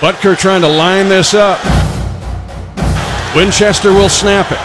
Butker 0.00 0.34
trying 0.34 0.62
to 0.62 0.68
line 0.68 1.10
this 1.10 1.34
up. 1.34 1.60
Winchester 3.36 3.92
will 3.92 4.08
snap 4.08 4.50
it. 4.50 4.58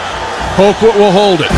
Colquitt 0.56 0.98
will 0.98 1.12
hold 1.12 1.42
it. 1.42 1.50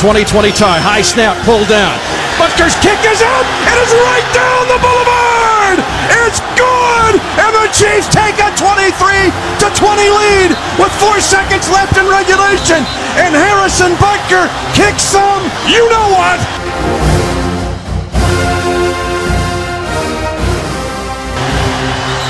2020 0.00 0.50
tie, 0.52 0.80
high 0.80 1.02
snap, 1.02 1.36
Pull 1.44 1.62
down. 1.68 1.94
Butker's 2.34 2.74
kick 2.80 2.98
is 3.06 3.20
out. 3.22 3.46
It 3.68 3.78
is 3.84 3.92
right 4.02 4.28
down 4.32 4.66
the 4.66 4.80
boulevard. 4.80 5.78
It's 6.26 6.40
and 7.38 7.52
the 7.54 7.68
Chiefs 7.72 8.08
take 8.10 8.36
a 8.42 8.50
23 8.56 9.30
to 9.62 9.66
20 9.72 10.10
lead 10.10 10.50
with 10.78 10.92
four 10.98 11.20
seconds 11.20 11.68
left 11.70 11.96
in 11.96 12.06
regulation. 12.08 12.82
And 13.20 13.34
Harrison 13.34 13.92
Butker 13.96 14.48
kicks 14.74 15.02
some. 15.02 15.42
You 15.68 15.84
know 15.88 16.06
what? 16.12 16.38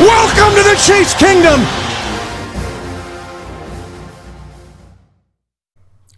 Welcome 0.01 0.56
to 0.56 0.62
the 0.62 0.77
Chiefs 0.80 1.15
Kingdom. 1.15 1.80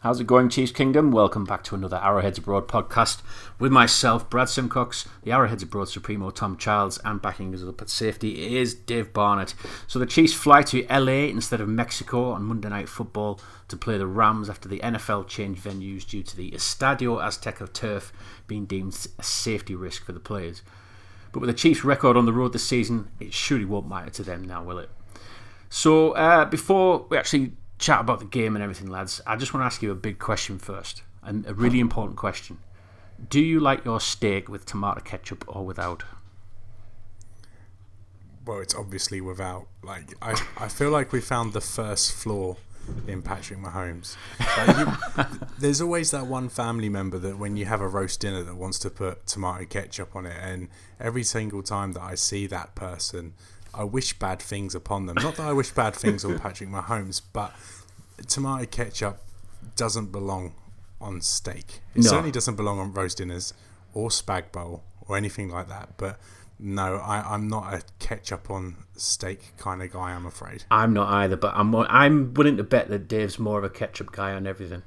How's 0.02 0.18
it 0.18 0.26
going, 0.26 0.48
Chiefs 0.48 0.72
Kingdom? 0.72 1.12
Welcome 1.12 1.44
back 1.44 1.62
to 1.62 1.76
another 1.76 2.00
Arrowheads 2.02 2.36
Abroad 2.36 2.66
podcast 2.66 3.22
with 3.60 3.70
myself, 3.70 4.28
Brad 4.28 4.48
Simcox, 4.48 5.08
the 5.22 5.30
Arrowheads 5.30 5.62
Abroad 5.62 5.90
Supremo, 5.90 6.30
Tom 6.30 6.56
Childs, 6.56 6.98
and 7.04 7.22
backing 7.22 7.54
us 7.54 7.62
up 7.62 7.80
at 7.80 7.88
safety 7.88 8.56
is 8.56 8.74
Dave 8.74 9.12
Barnett. 9.12 9.54
So 9.86 10.00
the 10.00 10.06
Chiefs 10.06 10.34
fly 10.34 10.62
to 10.62 10.84
LA 10.90 11.28
instead 11.30 11.60
of 11.60 11.68
Mexico 11.68 12.32
on 12.32 12.42
Monday 12.42 12.68
Night 12.68 12.88
Football 12.88 13.38
to 13.68 13.76
play 13.76 13.96
the 13.96 14.08
Rams 14.08 14.50
after 14.50 14.68
the 14.68 14.80
NFL 14.80 15.28
changed 15.28 15.62
venues 15.62 16.04
due 16.04 16.24
to 16.24 16.36
the 16.36 16.50
Estadio 16.50 17.22
Azteca 17.22 17.72
turf 17.72 18.12
being 18.48 18.66
deemed 18.66 19.06
a 19.20 19.22
safety 19.22 19.76
risk 19.76 20.04
for 20.04 20.10
the 20.10 20.18
players. 20.18 20.62
But 21.30 21.38
with 21.38 21.48
the 21.48 21.54
Chiefs' 21.54 21.84
record 21.84 22.16
on 22.16 22.26
the 22.26 22.32
road 22.32 22.54
this 22.54 22.66
season, 22.66 23.08
it 23.20 23.32
surely 23.32 23.66
won't 23.66 23.88
matter 23.88 24.10
to 24.10 24.24
them 24.24 24.42
now, 24.42 24.64
will 24.64 24.78
it? 24.78 24.90
So 25.70 26.10
uh, 26.10 26.44
before 26.46 27.06
we 27.08 27.16
actually 27.16 27.52
chat 27.82 28.00
about 28.00 28.20
the 28.20 28.24
game 28.24 28.54
and 28.54 28.62
everything, 28.62 28.88
lads, 28.88 29.20
I 29.26 29.36
just 29.36 29.52
want 29.52 29.62
to 29.62 29.66
ask 29.66 29.82
you 29.82 29.90
a 29.90 29.96
big 29.96 30.18
question 30.18 30.58
first, 30.58 31.02
and 31.22 31.46
a 31.46 31.52
really 31.52 31.80
important 31.80 32.16
question. 32.16 32.58
Do 33.28 33.40
you 33.40 33.60
like 33.60 33.84
your 33.84 34.00
steak 34.00 34.48
with 34.48 34.64
tomato 34.64 35.00
ketchup 35.00 35.44
or 35.46 35.66
without? 35.66 36.04
Well, 38.46 38.60
it's 38.60 38.74
obviously 38.74 39.20
without. 39.20 39.66
Like, 39.82 40.14
I, 40.22 40.40
I 40.56 40.68
feel 40.68 40.90
like 40.90 41.12
we 41.12 41.20
found 41.20 41.52
the 41.52 41.60
first 41.60 42.12
flaw 42.12 42.56
in 43.06 43.22
Patrick 43.22 43.58
Mahomes. 43.58 44.16
Like 44.56 44.76
you, 44.76 45.38
there's 45.58 45.80
always 45.80 46.10
that 46.12 46.26
one 46.26 46.48
family 46.48 46.88
member 46.88 47.18
that 47.18 47.38
when 47.38 47.56
you 47.56 47.66
have 47.66 47.80
a 47.80 47.88
roast 47.88 48.20
dinner 48.20 48.42
that 48.42 48.56
wants 48.56 48.78
to 48.80 48.90
put 48.90 49.26
tomato 49.26 49.64
ketchup 49.64 50.16
on 50.16 50.26
it, 50.26 50.36
and 50.40 50.68
every 51.00 51.22
single 51.22 51.62
time 51.62 51.92
that 51.92 52.02
I 52.02 52.14
see 52.14 52.46
that 52.48 52.74
person, 52.74 53.34
I 53.74 53.84
wish 53.84 54.18
bad 54.18 54.40
things 54.40 54.74
upon 54.74 55.06
them. 55.06 55.16
Not 55.20 55.36
that 55.36 55.46
I 55.46 55.52
wish 55.52 55.70
bad 55.70 55.94
things 55.94 56.24
on 56.24 56.38
Patrick 56.38 56.68
Mahomes, 56.68 57.20
but 57.32 57.52
tomato 58.28 58.66
ketchup 58.66 59.18
doesn't 59.76 60.12
belong 60.12 60.54
on 61.00 61.20
steak. 61.20 61.80
It 61.94 62.02
No. 62.04 62.10
certainly 62.10 62.30
doesn't 62.30 62.56
belong 62.56 62.78
on 62.78 62.92
roast 62.92 63.18
dinners 63.18 63.54
or 63.94 64.08
spag 64.10 64.52
bowl 64.52 64.84
or 65.08 65.16
anything 65.16 65.48
like 65.50 65.68
that. 65.68 65.90
But 65.96 66.18
no, 66.58 66.96
I, 66.96 67.34
I'm 67.34 67.48
not 67.48 67.72
a 67.74 67.82
ketchup 67.98 68.50
on 68.50 68.76
steak 68.96 69.52
kind 69.58 69.82
of 69.82 69.90
guy. 69.92 70.12
I'm 70.12 70.26
afraid. 70.26 70.64
I'm 70.70 70.92
not 70.92 71.08
either, 71.12 71.36
but 71.36 71.54
I'm 71.56 71.74
I'm 71.74 72.34
willing 72.34 72.56
to 72.58 72.62
bet 72.64 72.88
that 72.88 73.08
Dave's 73.08 73.38
more 73.38 73.58
of 73.58 73.64
a 73.64 73.70
ketchup 73.70 74.12
guy 74.12 74.32
on 74.32 74.46
everything. 74.46 74.82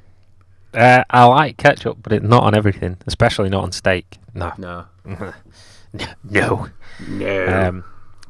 Uh, 0.74 1.04
I 1.10 1.24
like 1.26 1.58
ketchup, 1.58 1.98
but 2.04 2.12
it's 2.14 2.26
not 2.26 2.44
on 2.44 2.54
everything, 2.54 2.98
especially 3.08 3.50
not 3.50 3.64
on 3.64 3.72
steak. 3.72 4.18
No, 4.34 4.54
No, 4.58 4.86
no. 6.24 6.70
no. 7.08 7.68
Um, 7.68 7.84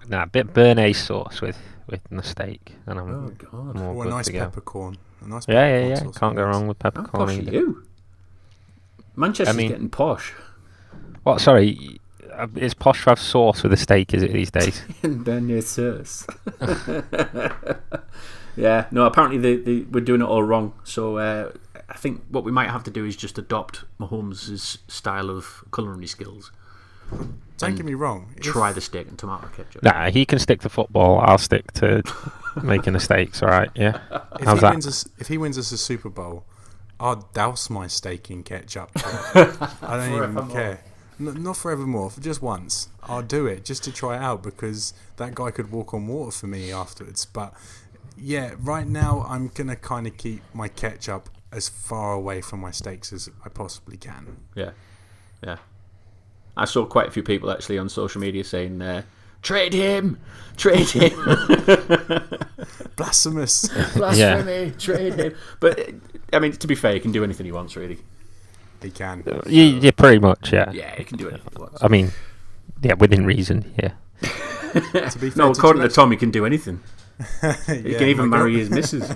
nah, 0.10 0.24
a 0.24 0.28
bit 0.28 0.54
béarnaise 0.54 0.96
sauce 0.98 1.42
with 1.42 1.58
with 1.88 2.02
the 2.10 2.24
steak, 2.24 2.74
and 2.88 3.00
I'm 3.00 3.10
oh 3.10 3.30
God, 3.52 3.76
more 3.76 3.94
Or 3.94 4.06
a 4.06 4.10
nice 4.10 4.26
to 4.28 4.34
peppercorn. 4.34 4.98
A 5.22 5.28
nice 5.28 5.48
Yeah, 5.48 5.54
yeah, 5.54 5.68
peppercorn 5.68 5.90
yeah. 5.90 5.96
sauce 6.12 6.18
Can't 6.18 6.36
go 6.36 6.44
wrong 6.44 6.68
with 6.68 6.78
how 6.82 6.90
peppercorn. 6.90 7.28
posh 7.28 7.38
are 7.38 7.42
you? 7.52 7.84
Manchester's 9.16 9.56
mean- 9.56 9.70
getting 9.70 9.90
posh. 9.90 10.34
What? 11.24 11.42
Sorry, 11.42 12.00
uh, 12.34 12.48
it's 12.56 12.74
posh 12.74 13.04
to 13.04 13.10
have 13.12 13.20
sauce 13.20 13.64
with 13.64 13.74
a 13.74 13.78
steak, 13.78 14.14
is 14.14 14.22
it 14.24 14.32
these 14.34 14.52
days? 14.52 14.82
Beignet 15.04 15.64
sauce. 15.64 16.26
yeah, 18.56 18.86
no. 18.92 19.06
Apparently, 19.06 19.38
they, 19.40 19.56
they 19.58 19.82
we're 19.90 20.02
doing 20.04 20.22
it 20.22 20.26
all 20.26 20.44
wrong. 20.44 20.74
So 20.84 21.18
uh, 21.18 21.52
I 21.90 21.94
think 21.94 22.24
what 22.30 22.44
we 22.44 22.52
might 22.52 22.70
have 22.70 22.84
to 22.86 22.92
do 22.92 23.06
is 23.06 23.16
just 23.16 23.38
adopt 23.38 23.84
Mahomes' 24.00 24.78
style 24.88 25.30
of 25.30 25.64
culinary 25.74 26.08
skills. 26.08 26.52
Don't 27.58 27.76
get 27.76 27.86
me 27.86 27.94
wrong. 27.94 28.34
if- 28.36 28.44
Try 28.44 28.74
the 28.74 28.82
steak 28.82 29.08
and 29.08 29.18
tomato 29.18 29.48
ketchup. 29.56 29.82
nah, 29.84 30.10
he 30.10 30.26
can 30.26 30.40
stick 30.40 30.62
to 30.62 30.70
football. 30.70 31.20
I'll 31.20 31.38
stick 31.38 31.72
to 31.74 32.04
making 32.64 32.94
the 32.94 33.00
steaks. 33.00 33.42
All 33.42 33.50
right, 33.50 33.70
yeah. 33.76 34.00
If 34.40 34.46
How's 34.46 34.58
he 34.58 34.62
that? 34.62 34.72
wins 34.72 34.88
us, 34.88 35.08
if 35.20 35.28
he 35.28 35.38
wins 35.38 35.58
us 35.58 35.72
a 35.72 35.78
Super 35.78 36.10
Bowl, 36.10 36.46
I'll 37.00 37.28
douse 37.34 37.70
my 37.70 37.88
steak 37.88 38.30
in 38.30 38.44
ketchup. 38.44 38.92
I 38.96 39.98
don't 39.98 40.32
even 40.32 40.50
care. 40.50 40.82
N- 41.20 41.42
not 41.44 41.56
forevermore, 41.56 42.10
for 42.12 42.20
just 42.20 42.42
once. 42.42 42.90
I'll 43.04 43.22
do 43.22 43.46
it 43.48 43.64
just 43.64 43.84
to 43.86 43.92
try 43.94 44.16
it 44.18 44.22
out 44.22 44.44
because 44.44 44.94
that 45.18 45.34
guy 45.34 45.52
could 45.52 45.72
walk 45.72 45.94
on 45.94 46.08
water 46.08 46.32
for 46.32 46.48
me 46.48 46.72
afterwards. 46.74 47.26
But 47.26 47.54
yeah, 48.18 48.56
right 48.60 48.88
now 48.88 49.26
I'm 49.30 49.48
gonna 49.48 49.76
kind 49.78 50.08
of 50.08 50.18
keep 50.18 50.42
my 50.54 50.68
ketchup 50.68 51.30
as 51.54 51.70
far 51.70 52.12
away 52.14 52.42
from 52.42 52.60
my 52.60 52.72
steaks 52.72 53.14
as 53.14 53.30
I 53.46 53.50
possibly 53.50 53.96
can. 53.96 54.38
Yeah, 54.56 54.72
yeah. 55.42 55.58
I 56.58 56.66
saw 56.66 56.86
quite 56.86 57.08
a 57.08 57.12
few 57.12 57.24
people 57.24 57.52
actually 57.52 57.78
on 57.78 57.90
social 57.90 58.22
media 58.22 58.44
saying, 58.44 58.82
uh, 58.82 59.02
"Trade 59.42 59.74
him, 59.74 60.18
trade 60.58 60.90
him, 60.90 61.12
Blasphemous. 62.96 63.68
blasphemy, 63.96 64.72
trade 64.78 65.14
him." 65.16 65.36
But 65.60 65.90
I 66.34 66.40
mean, 66.40 66.54
to 66.54 66.68
be 66.68 66.76
fair, 66.76 66.94
he 66.94 67.00
can 67.00 67.12
do 67.12 67.24
anything 67.24 67.46
he 67.46 67.52
wants, 67.52 67.76
really. 67.76 67.98
he 68.82 68.92
can. 68.92 69.24
Yeah, 69.48 69.64
yeah, 69.82 69.92
pretty 69.92 70.20
much. 70.20 70.52
Yeah. 70.54 70.72
Yeah, 70.72 70.96
he 70.96 71.04
can 71.04 71.18
do 71.18 71.30
anything 71.30 71.52
he 71.56 71.62
wants. 71.62 71.84
I 71.84 71.88
mean, 71.88 72.12
yeah, 72.82 72.94
within 72.94 73.26
reason. 73.26 73.74
Yeah. 73.82 73.92
To 74.76 75.20
be 75.20 75.30
fair, 75.30 75.46
No, 75.46 75.52
according 75.52 75.84
you 75.84 75.88
to 75.88 75.96
Tom, 75.96 76.12
he 76.12 76.18
can 76.18 76.32
do 76.32 76.46
anything. 76.46 76.82
actually- 77.42 77.82
He 77.84 77.92
Yeah, 77.94 77.98
can 78.00 78.08
even 78.10 78.30
marry 78.30 78.52
God. 78.52 78.60
his 78.60 78.70
missus. 78.70 79.10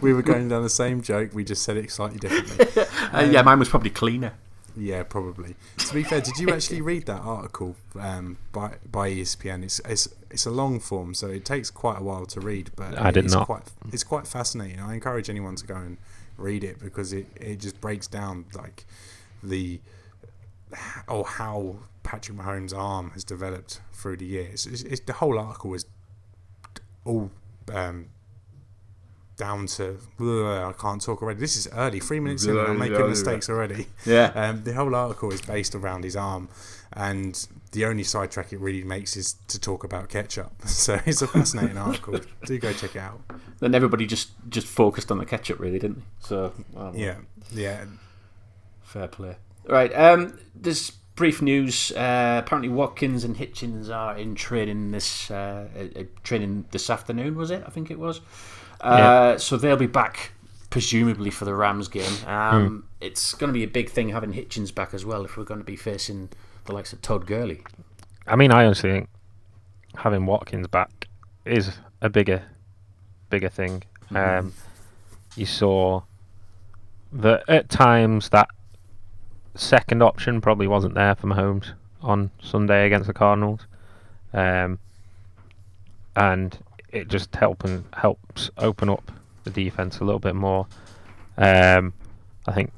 we 0.00 0.12
were 0.12 0.22
going 0.22 0.48
down 0.48 0.62
the 0.62 0.70
same 0.70 1.02
joke. 1.02 1.30
We 1.34 1.42
just 1.42 1.64
said 1.64 1.76
it 1.76 1.90
slightly 1.90 2.20
differently. 2.20 2.84
Uh, 3.12 3.22
yeah, 3.28 3.42
mine 3.42 3.58
was 3.58 3.68
probably 3.68 3.90
cleaner. 3.90 4.34
Yeah, 4.76 5.04
probably. 5.04 5.54
To 5.78 5.94
be 5.94 6.02
fair, 6.02 6.20
did 6.20 6.38
you 6.38 6.50
actually 6.50 6.80
read 6.80 7.06
that 7.06 7.20
article 7.20 7.76
um, 7.98 8.38
by 8.52 8.76
by 8.90 9.10
ESPN? 9.10 9.62
It's, 9.62 9.80
it's 9.80 10.08
it's 10.30 10.46
a 10.46 10.50
long 10.50 10.80
form, 10.80 11.14
so 11.14 11.28
it 11.28 11.44
takes 11.44 11.70
quite 11.70 12.00
a 12.00 12.02
while 12.02 12.26
to 12.26 12.40
read. 12.40 12.70
But 12.74 12.98
I 12.98 13.10
did 13.10 13.24
it's 13.24 13.34
not. 13.34 13.46
Quite, 13.46 13.62
it's 13.92 14.04
quite 14.04 14.26
fascinating. 14.26 14.80
I 14.80 14.94
encourage 14.94 15.30
anyone 15.30 15.56
to 15.56 15.66
go 15.66 15.76
and 15.76 15.96
read 16.36 16.64
it 16.64 16.80
because 16.80 17.12
it, 17.12 17.26
it 17.36 17.60
just 17.60 17.80
breaks 17.80 18.06
down 18.08 18.46
like 18.54 18.84
the 19.42 19.80
or 21.08 21.24
how 21.24 21.76
Patrick 22.02 22.38
Mahomes' 22.38 22.76
arm 22.76 23.10
has 23.10 23.24
developed 23.24 23.80
through 23.92 24.16
the 24.16 24.26
years. 24.26 24.66
It's, 24.66 24.82
it's, 24.82 25.00
the 25.00 25.14
whole 25.14 25.38
article 25.38 25.74
is 25.74 25.86
all 27.04 27.30
um, 27.72 28.06
down 29.36 29.66
to 29.66 29.98
I 30.20 30.72
can't 30.80 31.02
talk 31.02 31.22
already. 31.22 31.40
This 31.40 31.56
is 31.56 31.68
early, 31.72 32.00
three 32.00 32.20
minutes 32.20 32.44
in, 32.44 32.56
and 32.56 32.68
I'm 32.68 32.78
making 32.78 33.08
mistakes 33.08 33.48
already. 33.48 33.86
Yeah. 34.04 34.32
Um, 34.44 34.64
the 34.64 34.74
whole 34.74 34.94
article 34.94 35.32
is 35.32 35.40
based 35.40 35.74
around 35.74 36.04
his 36.04 36.16
arm, 36.16 36.48
and 36.92 37.46
the 37.72 37.84
only 37.86 38.02
sidetrack 38.02 38.52
it 38.52 38.60
really 38.60 38.84
makes 38.84 39.16
is 39.16 39.36
to 39.48 39.58
talk 39.58 39.84
about 39.84 40.08
ketchup. 40.08 40.52
So 40.66 41.00
it's 41.06 41.22
a 41.22 41.26
fascinating 41.26 41.78
article. 41.78 42.20
Do 42.46 42.58
go 42.58 42.72
check 42.72 42.94
it 42.96 43.00
out. 43.00 43.20
Then 43.60 43.74
everybody 43.74 44.06
just 44.06 44.30
just 44.48 44.66
focused 44.66 45.10
on 45.10 45.18
the 45.18 45.26
ketchup, 45.26 45.58
really, 45.58 45.78
didn't 45.78 45.98
they? 45.98 46.04
So 46.20 46.52
well, 46.72 46.92
Yeah, 46.94 47.16
yeah. 47.52 47.84
fair 48.82 49.08
play. 49.08 49.36
Right. 49.66 49.92
Um, 49.94 50.38
there's 50.54 50.90
brief 51.16 51.40
news. 51.40 51.92
Uh, 51.92 52.42
apparently, 52.44 52.68
Watkins 52.68 53.24
and 53.24 53.36
Hitchens 53.36 53.88
are 53.94 54.16
in 54.16 54.34
training 54.34 54.90
this 54.90 55.30
uh, 55.30 55.68
uh, 55.96 56.02
training 56.22 56.66
this 56.70 56.90
afternoon. 56.90 57.36
Was 57.36 57.50
it? 57.50 57.62
I 57.66 57.70
think 57.70 57.90
it 57.90 57.98
was. 57.98 58.20
Uh, 58.84 59.38
So 59.38 59.56
they'll 59.56 59.76
be 59.76 59.86
back 59.86 60.32
presumably 60.70 61.30
for 61.30 61.44
the 61.44 61.54
Rams 61.54 61.88
game. 61.88 62.12
Um, 62.26 62.84
It's 63.00 63.34
going 63.34 63.48
to 63.48 63.52
be 63.54 63.62
a 63.64 63.68
big 63.68 63.90
thing 63.90 64.10
having 64.10 64.32
Hitchens 64.32 64.74
back 64.74 64.94
as 64.94 65.04
well 65.04 65.24
if 65.24 65.36
we're 65.36 65.44
going 65.44 65.60
to 65.60 65.64
be 65.64 65.76
facing 65.76 66.30
the 66.64 66.72
likes 66.72 66.92
of 66.92 67.00
Todd 67.02 67.26
Gurley. 67.26 67.62
I 68.26 68.36
mean, 68.36 68.50
I 68.50 68.64
honestly 68.64 68.90
think 68.90 69.08
having 69.96 70.26
Watkins 70.26 70.66
back 70.66 71.08
is 71.44 71.78
a 72.00 72.08
bigger, 72.08 72.42
bigger 73.30 73.48
thing. 73.48 73.82
Um, 74.14 74.52
you 75.36 75.46
saw 75.46 76.02
that 77.12 77.44
at 77.48 77.68
times 77.68 78.30
that 78.30 78.48
second 79.54 80.02
option 80.02 80.40
probably 80.40 80.66
wasn't 80.66 80.94
there 80.94 81.14
for 81.14 81.26
Mahomes 81.28 81.72
on 82.02 82.30
Sunday 82.42 82.86
against 82.86 83.06
the 83.06 83.12
Cardinals, 83.12 83.60
um, 84.32 84.78
and 86.16 86.58
it 86.94 87.08
just 87.08 87.34
helping 87.34 87.84
helps 87.92 88.50
open 88.58 88.88
up 88.88 89.10
the 89.44 89.50
defense 89.50 89.98
a 89.98 90.04
little 90.04 90.18
bit 90.20 90.34
more. 90.34 90.66
Um, 91.36 91.92
I 92.46 92.52
think 92.52 92.72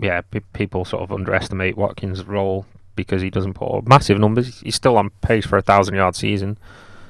yeah, 0.00 0.20
pe- 0.22 0.40
people 0.52 0.84
sort 0.84 1.02
of 1.02 1.12
underestimate 1.12 1.76
Watkins' 1.76 2.24
role 2.24 2.64
because 2.96 3.20
he 3.22 3.30
doesn't 3.30 3.54
put 3.54 3.66
up 3.72 3.86
massive 3.86 4.18
numbers. 4.18 4.60
He's 4.60 4.74
still 4.74 4.96
on 4.96 5.10
pace 5.20 5.46
for 5.46 5.56
a 5.58 5.62
thousand 5.62 5.94
yard 5.94 6.16
season 6.16 6.58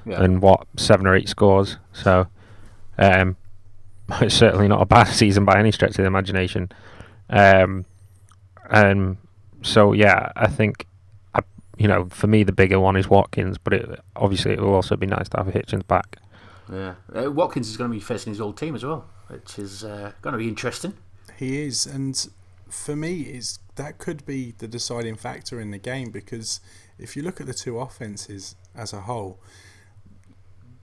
Yeah. 0.04 0.22
and 0.22 0.42
what 0.42 0.66
seven 0.76 1.06
or 1.06 1.14
eight 1.14 1.28
scores. 1.28 1.76
So 1.92 2.26
um, 2.98 3.36
it's 4.20 4.34
certainly 4.34 4.68
not 4.68 4.82
a 4.82 4.86
bad 4.86 5.04
season 5.08 5.44
by 5.44 5.58
any 5.58 5.70
stretch 5.72 5.90
of 5.92 5.96
the 5.98 6.04
imagination. 6.06 6.70
Um, 7.30 7.84
and 8.70 9.16
so 9.62 9.92
yeah, 9.92 10.32
I 10.36 10.48
think 10.48 10.86
you 11.78 11.88
know 11.88 12.06
for 12.10 12.26
me 12.26 12.42
the 12.42 12.52
bigger 12.52 12.80
one 12.80 12.96
is 12.96 13.08
Watkins, 13.08 13.56
but 13.56 13.72
it, 13.72 14.00
obviously 14.16 14.52
it 14.52 14.60
will 14.60 14.74
also 14.74 14.96
be 14.96 15.06
nice 15.06 15.28
to 15.30 15.38
have 15.38 15.46
Hitchens 15.46 15.86
back. 15.86 16.18
yeah. 16.70 16.94
Uh, 17.14 17.30
Watkins 17.30 17.68
is 17.68 17.76
going 17.76 17.90
to 17.90 17.94
be 17.94 18.00
facing 18.00 18.32
his 18.32 18.40
old 18.40 18.56
team 18.56 18.74
as 18.74 18.84
well, 18.84 19.06
which 19.28 19.58
is 19.58 19.84
uh, 19.84 20.12
going 20.20 20.32
to 20.32 20.38
be 20.38 20.48
interesting. 20.48 20.94
He 21.36 21.62
is, 21.62 21.86
and 21.86 22.28
for 22.68 22.96
me, 22.96 23.20
is 23.22 23.60
that 23.76 23.98
could 23.98 24.26
be 24.26 24.54
the 24.58 24.66
deciding 24.66 25.16
factor 25.16 25.60
in 25.60 25.70
the 25.70 25.78
game 25.78 26.10
because 26.10 26.60
if 26.98 27.16
you 27.16 27.22
look 27.22 27.40
at 27.40 27.46
the 27.46 27.54
two 27.54 27.78
offenses 27.78 28.56
as 28.74 28.92
a 28.92 29.02
whole, 29.02 29.38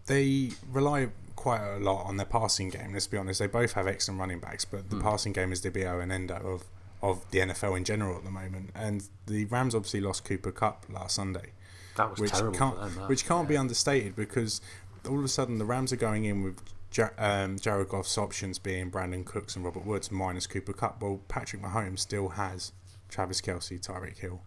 they 0.08 0.52
rely 0.72 1.10
quite 1.36 1.62
a 1.62 1.78
lot 1.78 2.06
on 2.06 2.16
their 2.16 2.26
passing 2.26 2.70
game. 2.70 2.94
Let's 2.94 3.08
be 3.08 3.18
honest; 3.18 3.40
they 3.40 3.48
both 3.48 3.74
have 3.74 3.86
excellent 3.86 4.20
running 4.22 4.40
backs, 4.40 4.64
but 4.64 4.90
the 4.90 5.00
passing 5.00 5.34
game 5.34 5.52
is 5.52 5.62
the 5.62 5.72
be 5.72 5.86
all 5.86 6.00
and 6.00 6.12
end 6.12 6.32
all 6.32 6.56
of 6.56 6.64
of 7.12 7.30
the 7.32 7.40
NFL 7.40 7.78
in 7.78 7.84
general 7.84 8.18
at 8.18 8.24
the 8.24 8.32
moment. 8.32 8.72
And 8.76 9.08
the 9.28 9.46
Rams 9.46 9.76
obviously 9.76 10.02
lost 10.02 10.26
Cooper 10.26 10.52
Kupp 10.52 10.86
last 10.90 11.16
Sunday 11.16 11.52
That 11.98 12.12
was 12.12 12.20
which 12.20 12.32
terrible. 12.32 12.58
can't 12.58 12.80
them, 12.80 13.08
which 13.08 13.26
can't 13.26 13.48
be 13.48 13.58
understated 13.58 14.16
because 14.16 14.62
all 15.08 15.20
of 15.20 15.26
a 15.26 15.28
sudden 15.30 15.58
the 15.60 15.66
Rams 15.66 15.94
are 15.94 15.98
going 15.98 16.26
in 16.26 16.44
with 16.44 16.58
ja- 16.94 17.10
um, 17.18 17.60
Jared 17.60 17.90
Goff's 17.90 18.18
options 18.18 18.58
being 18.60 18.90
Brandin 18.92 19.24
Cooks 19.26 19.56
and 19.56 19.64
Robert 19.64 19.86
Woods 19.86 20.12
minus 20.12 20.48
Cooper 20.48 20.74
Kupp. 20.74 21.02
Well, 21.02 21.20
Patrick 21.28 21.62
Mahomes 21.62 22.00
still 22.00 22.30
has 22.30 22.72
Travis 23.10 23.40
Kelce, 23.42 23.80
Tyreek 23.80 24.18
Hill, 24.18 24.42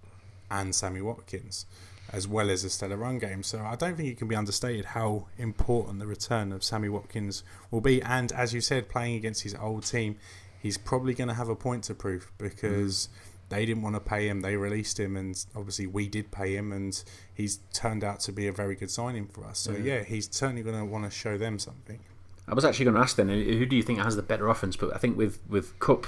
and 0.50 0.74
Sammy 0.74 1.00
Watkins, 1.00 1.64
as 2.12 2.26
well 2.26 2.50
as 2.50 2.64
a 2.64 2.70
stellar 2.70 2.96
run 2.96 3.18
game. 3.18 3.42
So 3.42 3.60
I 3.60 3.76
don't 3.76 3.96
think 3.96 4.08
it 4.08 4.18
can 4.18 4.28
be 4.28 4.34
understated 4.34 4.84
how 4.86 5.26
important 5.38 6.00
the 6.00 6.06
return 6.06 6.52
of 6.52 6.64
Sammy 6.64 6.88
Watkins 6.88 7.44
will 7.70 7.80
be. 7.82 8.02
And 8.02 8.32
as 8.32 8.52
you 8.52 8.60
said, 8.60 8.88
playing 8.88 9.14
against 9.14 9.42
his 9.44 9.54
old 9.54 9.84
team, 9.86 10.16
he's 10.60 10.78
probably 10.78 11.14
going 11.14 11.28
to 11.28 11.34
have 11.34 11.48
a 11.48 11.56
point 11.56 11.84
to 11.84 11.94
prove 11.94 12.30
because 12.38 13.08
mm. 13.08 13.48
they 13.48 13.66
didn't 13.66 13.82
want 13.82 13.96
to 13.96 14.00
pay 14.00 14.28
him. 14.28 14.40
They 14.40 14.56
released 14.56 14.98
him, 14.98 15.16
and 15.16 15.44
obviously 15.54 15.86
we 15.86 16.08
did 16.08 16.30
pay 16.30 16.54
him, 16.54 16.72
and 16.72 17.02
he's 17.34 17.60
turned 17.72 18.04
out 18.04 18.20
to 18.20 18.32
be 18.32 18.46
a 18.46 18.52
very 18.52 18.74
good 18.74 18.90
signing 18.90 19.26
for 19.26 19.44
us. 19.44 19.58
So 19.58 19.72
yeah, 19.72 20.02
he's 20.02 20.28
certainly 20.30 20.62
going 20.62 20.78
to 20.78 20.84
want 20.84 21.04
to 21.04 21.10
show 21.10 21.38
them 21.38 21.58
something. 21.58 22.00
I 22.46 22.54
was 22.54 22.64
actually 22.64 22.86
going 22.86 22.94
to 22.94 23.02
ask 23.02 23.16
then, 23.16 23.28
who 23.28 23.66
do 23.66 23.76
you 23.76 23.82
think 23.82 23.98
has 23.98 24.16
the 24.16 24.22
better 24.22 24.48
offense? 24.48 24.76
But 24.76 24.94
I 24.94 24.98
think 24.98 25.16
with 25.16 25.38
with 25.48 25.78
Kupp 25.78 26.06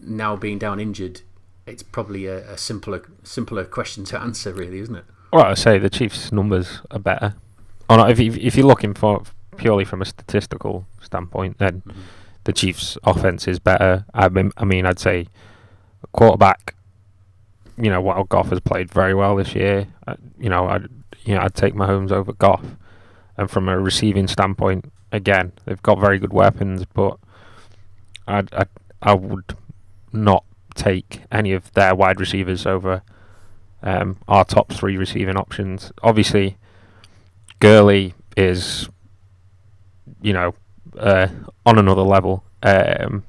now 0.00 0.36
being 0.36 0.58
down 0.58 0.80
injured, 0.80 1.22
it's 1.66 1.82
probably 1.82 2.26
a, 2.26 2.50
a 2.50 2.58
simpler 2.58 3.02
simpler 3.22 3.64
question 3.64 4.04
to 4.06 4.20
answer, 4.20 4.52
really, 4.52 4.80
isn't 4.80 4.96
it? 4.96 5.04
Well, 5.32 5.44
I 5.44 5.54
say 5.54 5.78
the 5.78 5.88
Chiefs' 5.88 6.30
numbers 6.30 6.80
are 6.90 6.98
better. 6.98 7.34
Oh, 7.88 7.94
or 7.94 7.98
not, 7.98 8.10
if 8.10 8.18
you, 8.20 8.32
if 8.34 8.54
you're 8.54 8.66
looking 8.66 8.92
for 8.92 9.22
purely 9.56 9.84
from 9.84 10.02
a 10.02 10.04
statistical 10.04 10.86
standpoint, 11.00 11.58
then 11.58 11.82
mm-hmm. 11.86 12.00
The 12.44 12.52
Chiefs' 12.52 12.98
offense 13.04 13.46
is 13.46 13.58
better. 13.58 14.04
I 14.14 14.28
mean, 14.28 14.52
I 14.56 14.64
mean, 14.64 14.86
I'd 14.86 14.98
say 14.98 15.26
quarterback. 16.12 16.74
You 17.78 17.90
know, 17.90 18.00
while 18.00 18.24
Goff 18.24 18.50
has 18.50 18.60
played 18.60 18.90
very 18.90 19.14
well 19.14 19.36
this 19.36 19.54
year, 19.54 19.88
uh, 20.06 20.16
you 20.38 20.50
know, 20.50 20.68
I'd 20.68 20.88
you 21.24 21.34
know 21.34 21.40
I'd 21.40 21.54
take 21.54 21.74
Mahomes 21.74 22.12
over 22.12 22.32
Goff. 22.32 22.64
And 23.36 23.50
from 23.50 23.68
a 23.68 23.78
receiving 23.78 24.28
standpoint, 24.28 24.92
again, 25.10 25.52
they've 25.64 25.82
got 25.82 25.98
very 25.98 26.18
good 26.18 26.34
weapons, 26.34 26.84
but 26.92 27.18
I'd, 28.26 28.52
I 28.52 28.66
I 29.00 29.14
would 29.14 29.56
not 30.12 30.44
take 30.74 31.22
any 31.30 31.52
of 31.52 31.72
their 31.72 31.94
wide 31.94 32.20
receivers 32.20 32.66
over 32.66 33.02
um, 33.82 34.18
our 34.28 34.44
top 34.44 34.72
three 34.72 34.96
receiving 34.96 35.36
options. 35.36 35.92
Obviously, 36.02 36.56
Gurley 37.58 38.14
is, 38.36 38.88
you 40.20 40.32
know, 40.32 40.54
uh, 40.98 41.28
on 41.64 41.78
another 41.78 42.02
level, 42.02 42.44
um, 42.62 43.24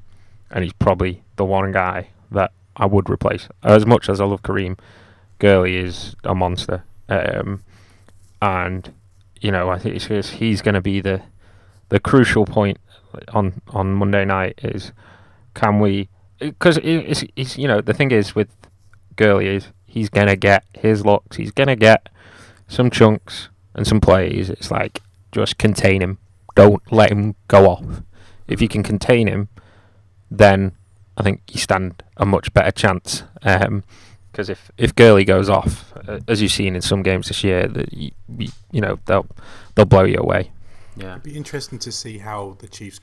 and 0.50 0.64
he's 0.64 0.72
probably 0.74 1.22
the 1.36 1.44
one 1.44 1.72
guy 1.72 2.08
that 2.30 2.52
I 2.76 2.86
would 2.86 3.08
replace. 3.08 3.48
As 3.62 3.86
much 3.86 4.08
as 4.08 4.20
I 4.20 4.24
love 4.24 4.42
Kareem, 4.42 4.78
Gurley 5.38 5.76
is 5.76 6.14
a 6.24 6.34
monster, 6.34 6.84
um, 7.08 7.62
and 8.40 8.92
you 9.40 9.50
know, 9.50 9.68
I 9.68 9.78
think 9.78 9.96
it's, 9.96 10.30
he's 10.30 10.62
going 10.62 10.74
to 10.74 10.80
be 10.80 11.00
the 11.00 11.22
the 11.90 12.00
crucial 12.00 12.44
point 12.44 12.78
on 13.32 13.60
on 13.68 13.94
Monday 13.94 14.24
night 14.24 14.58
is 14.62 14.92
can 15.54 15.80
we 15.80 16.08
because 16.40 16.78
it's, 16.82 17.24
it's 17.36 17.56
you 17.58 17.68
know 17.68 17.80
the 17.80 17.94
thing 17.94 18.10
is 18.10 18.34
with 18.34 18.48
Gurley 19.16 19.46
is 19.46 19.68
he's 19.86 20.08
gonna 20.08 20.34
get 20.34 20.64
his 20.74 21.04
looks 21.04 21.36
he's 21.36 21.52
gonna 21.52 21.76
get 21.76 22.08
some 22.66 22.90
chunks 22.90 23.48
and 23.74 23.86
some 23.86 24.00
plays. 24.00 24.50
It's 24.50 24.70
like 24.70 25.00
just 25.32 25.58
contain 25.58 26.02
him 26.02 26.18
don't 26.54 26.82
let 26.92 27.10
him 27.10 27.34
go 27.48 27.66
off 27.68 28.02
if 28.48 28.60
you 28.60 28.68
can 28.68 28.82
contain 28.82 29.26
him 29.26 29.48
then 30.30 30.72
I 31.16 31.22
think 31.22 31.42
you 31.50 31.58
stand 31.60 32.02
a 32.16 32.26
much 32.26 32.52
better 32.52 32.70
chance 32.70 33.22
because 33.40 34.48
if 34.48 34.70
if 34.76 34.94
Gurley 34.94 35.24
goes 35.24 35.48
off 35.48 35.92
uh, 36.08 36.20
as 36.28 36.42
you've 36.42 36.52
seen 36.52 36.74
in 36.74 36.82
some 36.82 37.02
games 37.02 37.28
this 37.28 37.44
year 37.44 37.68
that 37.68 37.92
you, 37.92 38.10
you, 38.38 38.48
you 38.72 38.80
know 38.80 38.98
they'll 39.06 39.26
they'll 39.74 39.84
blow 39.86 40.04
you 40.04 40.18
away 40.18 40.50
Yeah. 40.96 41.12
It'd 41.12 41.22
be 41.24 41.36
interesting 41.36 41.78
to 41.80 41.92
see 41.92 42.18
how 42.18 42.56
the 42.58 42.68
Chiefs 42.68 43.00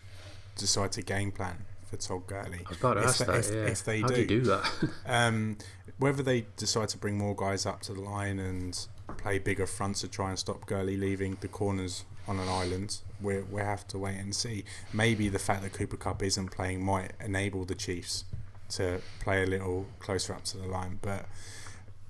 decide 0.57 0.91
to 0.93 1.01
game 1.01 1.31
plan 1.31 1.57
for 1.89 1.97
Todd 1.97 2.25
Gurley. 2.27 2.61
I 2.65 2.69
was 2.69 2.77
about 2.79 2.93
to 2.95 2.99
If 3.01 3.05
ask 3.07 3.19
they- 3.19 3.25
that. 3.25 3.39
if- 3.39 3.53
yeah. 3.53 3.71
if 3.71 3.83
they 3.85 3.99
How 4.01 4.07
do 4.07 4.21
you 4.21 4.27
do 4.27 4.41
that? 4.41 4.71
Um, 5.05 5.57
whether 5.97 6.23
they 6.23 6.45
decide 6.57 6.89
to 6.89 6.97
bring 6.97 7.17
more 7.17 7.35
guys 7.35 7.65
up 7.65 7.81
to 7.83 7.93
the 7.93 8.01
line 8.01 8.39
and 8.39 8.87
play 9.17 9.39
bigger 9.39 9.67
fronts 9.67 10.01
to 10.01 10.07
try 10.07 10.29
and 10.29 10.39
stop 10.39 10.65
Gurley 10.65 10.95
leaving 10.97 11.37
the 11.41 11.47
corners 11.47 12.05
on 12.27 12.39
an 12.39 12.47
island, 12.47 12.99
we 13.21 13.39
we 13.41 13.61
have 13.61 13.87
to 13.89 13.97
wait 13.97 14.17
and 14.17 14.35
see. 14.35 14.63
Maybe 14.93 15.29
the 15.29 15.39
fact 15.39 15.61
that 15.63 15.73
Cooper 15.73 15.97
Kupp 15.97 16.21
isn't 16.23 16.49
playing 16.51 16.83
might 16.83 17.11
enable 17.23 17.65
the 17.65 17.75
Chiefs 17.75 18.25
to 18.69 19.01
play 19.19 19.43
a 19.43 19.45
little 19.47 19.85
closer 19.99 20.33
up 20.33 20.43
to 20.45 20.57
the 20.57 20.67
line. 20.67 20.99
But 21.01 21.25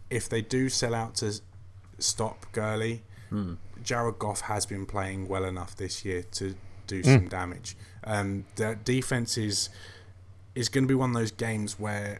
if 0.09 0.27
they 0.29 0.41
do 0.41 0.69
sell 0.69 0.93
out 0.93 1.15
to 1.15 1.33
stop 1.99 2.45
Gurley, 2.51 3.03
Hmm. 3.29 3.53
Jared 3.81 4.19
Goff 4.19 4.41
has 4.41 4.65
been 4.65 4.85
playing 4.85 5.29
well 5.29 5.45
enough 5.45 5.75
this 5.77 6.03
year 6.03 6.23
to 6.33 6.53
do 6.85 7.01
some 7.01 7.29
damage. 7.29 7.77
Um, 8.03 8.43
the 8.57 8.77
defense 8.83 9.37
is 9.37 9.69
is 10.53 10.67
going 10.67 10.83
to 10.83 10.87
be 10.87 10.93
one 10.95 11.11
of 11.11 11.15
those 11.15 11.31
games 11.31 11.79
where 11.79 12.19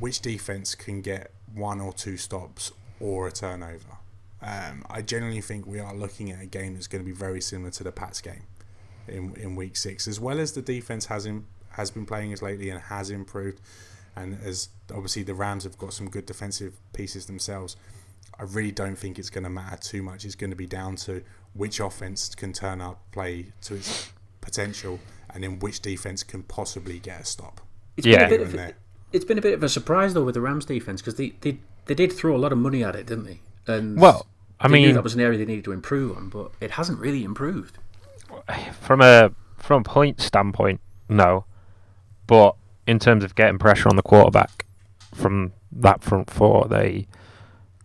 which 0.00 0.20
defense 0.20 0.74
can 0.74 1.02
get 1.02 1.30
one 1.54 1.80
or 1.80 1.92
two 1.92 2.16
stops 2.16 2.72
or 2.98 3.28
a 3.28 3.32
turnover. 3.32 3.98
Um, 4.42 4.84
I 4.88 5.02
generally 5.02 5.40
think 5.42 5.66
we 5.66 5.78
are 5.80 5.94
looking 5.94 6.30
at 6.30 6.40
a 6.42 6.46
game 6.46 6.74
that's 6.74 6.86
going 6.86 7.04
to 7.04 7.06
be 7.06 7.14
very 7.16 7.40
similar 7.40 7.70
to 7.72 7.84
the 7.84 7.92
Pats 7.92 8.20
game 8.20 8.44
in 9.08 9.34
in 9.36 9.56
week 9.56 9.76
six, 9.76 10.08
as 10.08 10.18
well 10.20 10.38
as 10.40 10.52
the 10.52 10.62
defense 10.62 11.06
has 11.06 11.26
im- 11.26 11.46
has 11.70 11.90
been 11.90 12.06
playing 12.06 12.32
as 12.32 12.40
lately 12.42 12.70
and 12.70 12.80
has 12.80 13.10
improved, 13.10 13.60
and 14.16 14.38
as 14.42 14.68
obviously 14.92 15.22
the 15.22 15.34
Rams 15.34 15.64
have 15.64 15.76
got 15.78 15.92
some 15.92 16.08
good 16.08 16.26
defensive 16.26 16.74
pieces 16.92 17.26
themselves. 17.26 17.76
I 18.38 18.44
really 18.44 18.72
don't 18.72 18.96
think 18.96 19.18
it's 19.18 19.28
going 19.30 19.44
to 19.44 19.50
matter 19.50 19.76
too 19.76 20.02
much. 20.02 20.24
It's 20.24 20.34
going 20.34 20.50
to 20.50 20.56
be 20.56 20.66
down 20.66 20.96
to 20.96 21.22
which 21.52 21.78
offense 21.80 22.34
can 22.34 22.52
turn 22.54 22.80
up, 22.80 23.02
play 23.12 23.52
to 23.62 23.74
its 23.74 24.10
potential, 24.40 24.98
and 25.34 25.44
then 25.44 25.58
which 25.58 25.80
defense 25.80 26.22
can 26.22 26.42
possibly 26.44 26.98
get 26.98 27.20
a 27.20 27.24
stop. 27.24 27.60
It's 27.98 28.06
been 28.06 28.14
Yeah. 28.18 28.26
a 28.26 28.28
bit 28.30 28.40
of, 28.40 28.54
and 28.54 28.74
it's 29.12 29.24
been 29.26 29.36
a 29.36 29.42
bit 29.42 29.52
of 29.54 29.62
a 29.62 29.68
surprise 29.68 30.14
though 30.14 30.24
with 30.24 30.34
the 30.34 30.40
Rams 30.40 30.64
defense 30.64 31.02
because 31.02 31.16
they, 31.16 31.34
they 31.42 31.58
they 31.86 31.94
did 31.94 32.10
throw 32.12 32.34
a 32.34 32.38
lot 32.38 32.52
of 32.52 32.58
money 32.58 32.82
at 32.82 32.96
it, 32.96 33.06
didn't 33.06 33.24
they? 33.24 33.40
And 33.70 33.98
Well, 34.00 34.26
I 34.60 34.68
mean- 34.68 34.94
that 34.94 35.02
was 35.04 35.14
an 35.14 35.20
area 35.20 35.38
they 35.38 35.44
needed 35.44 35.64
to 35.64 35.72
improve 35.72 36.16
on, 36.16 36.28
but 36.28 36.50
it 36.60 36.72
hasn't 36.72 36.98
really 36.98 37.24
improved. 37.24 37.78
from 38.80 39.00
a 39.00 39.30
from 39.56 39.80
a 39.82 39.84
point 39.84 40.20
standpoint, 40.20 40.80
no. 41.08 41.44
But 42.26 42.54
in 42.86 42.98
terms 42.98 43.24
of 43.24 43.34
getting 43.34 43.58
pressure 43.58 43.88
on 43.88 43.96
the 43.96 44.02
quarterback 44.02 44.66
from 45.14 45.52
that 45.72 46.02
front 46.02 46.30
four, 46.30 46.66
they 46.68 47.06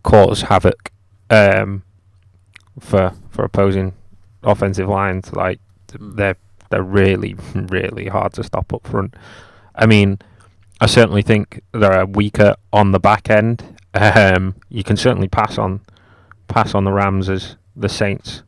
cause 0.02 0.42
havoc 0.42 0.90
um, 1.30 1.82
for 2.80 3.12
for 3.30 3.44
opposing 3.44 3.92
offensive 4.42 4.88
lines. 4.88 5.32
Like 5.32 5.60
they're 5.98 6.36
they're 6.70 6.82
really 6.82 7.34
really 7.54 8.06
hard 8.06 8.32
to 8.34 8.44
stop 8.44 8.72
up 8.72 8.86
front. 8.86 9.14
I 9.74 9.86
mean, 9.86 10.18
I 10.80 10.86
certainly 10.86 11.22
think 11.22 11.60
they're 11.72 12.06
weaker 12.06 12.54
on 12.72 12.92
the 12.92 13.00
back 13.00 13.28
end. 13.30 13.75
Um, 13.96 14.54
you 14.68 14.84
can 14.84 14.96
certainly 14.96 15.28
pass 15.28 15.58
on 15.58 15.80
pass 16.48 16.74
on 16.74 16.84
the 16.84 16.92
Rams 16.92 17.28
as 17.28 17.56
the 17.74 17.88
Saints 17.88 18.42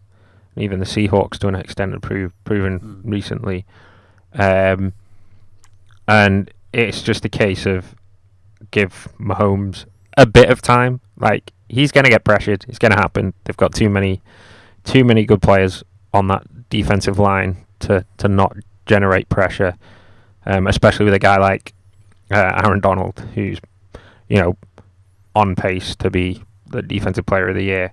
even 0.60 0.80
the 0.80 0.86
Seahawks 0.86 1.38
to 1.38 1.48
an 1.48 1.54
extent 1.54 1.92
have 1.92 2.02
prove, 2.02 2.32
proven 2.44 3.00
recently. 3.04 3.64
Um, 4.34 4.92
and 6.06 6.50
it's 6.72 7.02
just 7.02 7.24
a 7.24 7.28
case 7.28 7.66
of 7.66 7.94
give 8.70 9.08
Mahomes 9.18 9.86
a 10.16 10.26
bit 10.26 10.50
of 10.50 10.62
time. 10.62 11.00
Like 11.18 11.52
he's 11.68 11.92
going 11.92 12.04
to 12.04 12.10
get 12.10 12.24
pressured. 12.24 12.64
It's 12.68 12.78
going 12.78 12.92
to 12.92 12.98
happen. 12.98 13.34
They've 13.44 13.56
got 13.56 13.74
too 13.74 13.88
many, 13.88 14.20
too 14.84 15.04
many 15.04 15.24
good 15.24 15.42
players 15.42 15.82
on 16.12 16.28
that 16.28 16.46
defensive 16.70 17.18
line 17.18 17.64
to 17.80 18.04
to 18.18 18.28
not 18.28 18.56
generate 18.86 19.28
pressure. 19.28 19.74
Um, 20.46 20.66
especially 20.66 21.04
with 21.04 21.14
a 21.14 21.18
guy 21.18 21.36
like 21.36 21.74
uh, 22.30 22.62
Aaron 22.64 22.80
Donald, 22.80 23.20
who's 23.34 23.60
you 24.28 24.40
know 24.40 24.56
on 25.34 25.54
pace 25.54 25.94
to 25.96 26.10
be 26.10 26.42
the 26.66 26.82
defensive 26.82 27.26
player 27.26 27.48
of 27.48 27.54
the 27.54 27.62
year. 27.62 27.92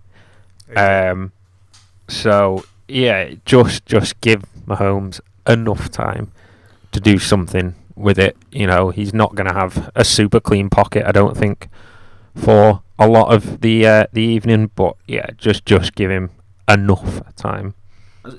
Um, 0.75 1.31
so 2.07 2.65
yeah, 2.87 3.33
just 3.45 3.85
just 3.85 4.19
give 4.21 4.43
Mahomes 4.67 5.19
enough 5.47 5.89
time 5.89 6.31
to 6.91 6.99
do 6.99 7.19
something 7.19 7.75
with 7.95 8.19
it. 8.19 8.37
You 8.51 8.67
know, 8.67 8.89
he's 8.89 9.13
not 9.13 9.35
going 9.35 9.47
to 9.47 9.53
have 9.53 9.91
a 9.95 10.03
super 10.03 10.39
clean 10.39 10.69
pocket, 10.69 11.05
I 11.05 11.11
don't 11.11 11.37
think, 11.37 11.69
for 12.35 12.81
a 12.97 13.07
lot 13.07 13.33
of 13.33 13.61
the 13.61 13.85
uh, 13.85 14.07
the 14.13 14.21
evening. 14.21 14.71
But 14.75 14.95
yeah, 15.07 15.27
just 15.37 15.65
just 15.65 15.95
give 15.95 16.11
him 16.11 16.31
enough 16.67 17.35
time. 17.35 17.73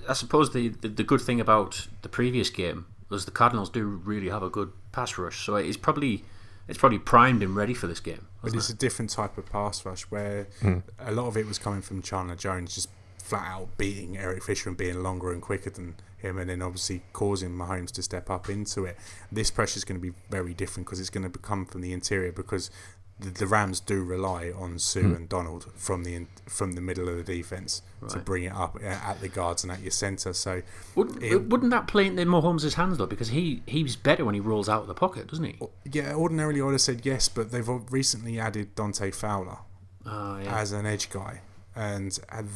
I 0.09 0.15
suppose 0.15 0.53
the, 0.53 0.69
the, 0.69 0.89
the 0.89 1.05
good 1.05 1.21
thing 1.21 1.41
about 1.41 1.87
the 2.03 2.09
previous 2.09 2.51
game 2.51 2.87
was 3.09 3.25
the 3.25 3.31
Cardinals 3.31 3.71
do 3.71 3.87
really 3.87 4.31
have 4.31 4.43
a 4.43 4.51
good 4.51 4.73
pass 4.91 5.17
rush, 5.17 5.47
so 5.47 5.55
it's 5.55 5.77
probably 5.77 6.25
it's 6.69 6.79
probably 6.79 6.99
primed 6.99 7.43
and 7.43 7.55
ready 7.57 7.75
for 7.75 7.87
this 7.87 8.01
game. 8.01 8.27
But 8.43 8.55
it's 8.55 8.71
it? 8.71 8.75
a 8.75 8.77
different 8.77 9.11
type 9.11 9.37
of 9.39 9.47
pass 9.47 9.85
rush 9.85 10.03
where 10.05 10.49
Hmm. 10.61 10.79
a 10.99 11.13
lot 11.13 11.27
of 11.27 11.37
it 11.37 11.47
was 11.47 11.59
coming 11.59 11.83
from 11.83 12.03
Chandler 12.03 12.37
Jones 12.37 12.75
just 12.75 12.89
flat 13.23 13.47
out 13.49 13.77
beating 13.77 14.17
Eric 14.17 14.45
Fisher 14.45 14.69
and 14.69 14.79
being 14.79 15.03
longer 15.03 15.33
and 15.33 15.43
quicker 15.43 15.71
than 15.71 15.97
him, 16.17 16.39
and 16.39 16.49
then 16.49 16.63
obviously 16.63 17.03
causing 17.13 17.51
Mahomes 17.51 17.91
to 17.93 18.03
step 18.03 18.31
up 18.31 18.49
into 18.49 18.85
it. 18.85 18.97
This 19.33 19.51
pressure 19.51 19.77
is 19.79 19.85
going 19.85 20.01
to 20.01 20.11
be 20.13 20.17
very 20.31 20.55
different 20.55 20.87
because 20.87 21.01
it's 21.01 21.11
going 21.11 21.31
to 21.31 21.39
come 21.39 21.67
from 21.67 21.81
the 21.81 21.93
interior 21.93 22.31
because 22.33 22.71
the, 23.19 23.31
the 23.31 23.47
Rams 23.47 23.81
do 23.81 24.03
rely 24.05 24.51
on 24.55 24.79
Suh 24.79 25.01
Hmm. 25.01 25.15
and 25.15 25.29
Donald 25.29 25.73
from 25.75 26.05
the 26.05 26.27
from 26.47 26.73
the 26.73 26.81
middle 26.81 27.09
of 27.09 27.17
the 27.17 27.23
defense 27.25 27.83
to 28.11 28.19
bring 28.19 28.45
it 28.45 28.53
up 28.53 28.79
at 28.83 29.21
the 29.21 29.29
guards 29.29 29.63
and 29.65 29.73
at 29.73 29.81
your 29.81 29.91
center. 29.91 30.33
So 30.35 30.63
Wouldn't, 30.95 31.23
it- 31.23 31.49
wouldn't 31.49 31.71
that 31.71 31.89
play 31.89 32.07
into 32.07 32.25
Mahomes' 32.27 32.75
hands 32.75 32.99
though? 32.99 33.07
Because 33.07 33.29
he 33.29 33.63
he's 33.67 33.97
better 33.97 34.25
when 34.25 34.35
he 34.35 34.41
rolls 34.41 34.69
out 34.69 34.83
of 34.83 34.87
the 34.87 34.95
pocket, 34.95 35.29
doesn't 35.29 35.45
he? 35.45 35.59
yeah, 35.91 36.15
ordinarily 36.15 36.61
I 36.61 36.65
would 36.65 36.73
have 36.73 36.81
said 36.83 37.07
yes, 37.07 37.29
but 37.29 37.51
they've 37.53 37.69
recently 37.91 38.39
added 38.39 38.75
Dante 38.75 39.11
Fowler. 39.11 39.59
Oh, 40.05 40.39
yeah. 40.39 40.57
as 40.61 40.71
an 40.73 40.87
edge 40.87 41.11
guy, 41.11 41.41
and 41.75 42.17
and 42.31 42.49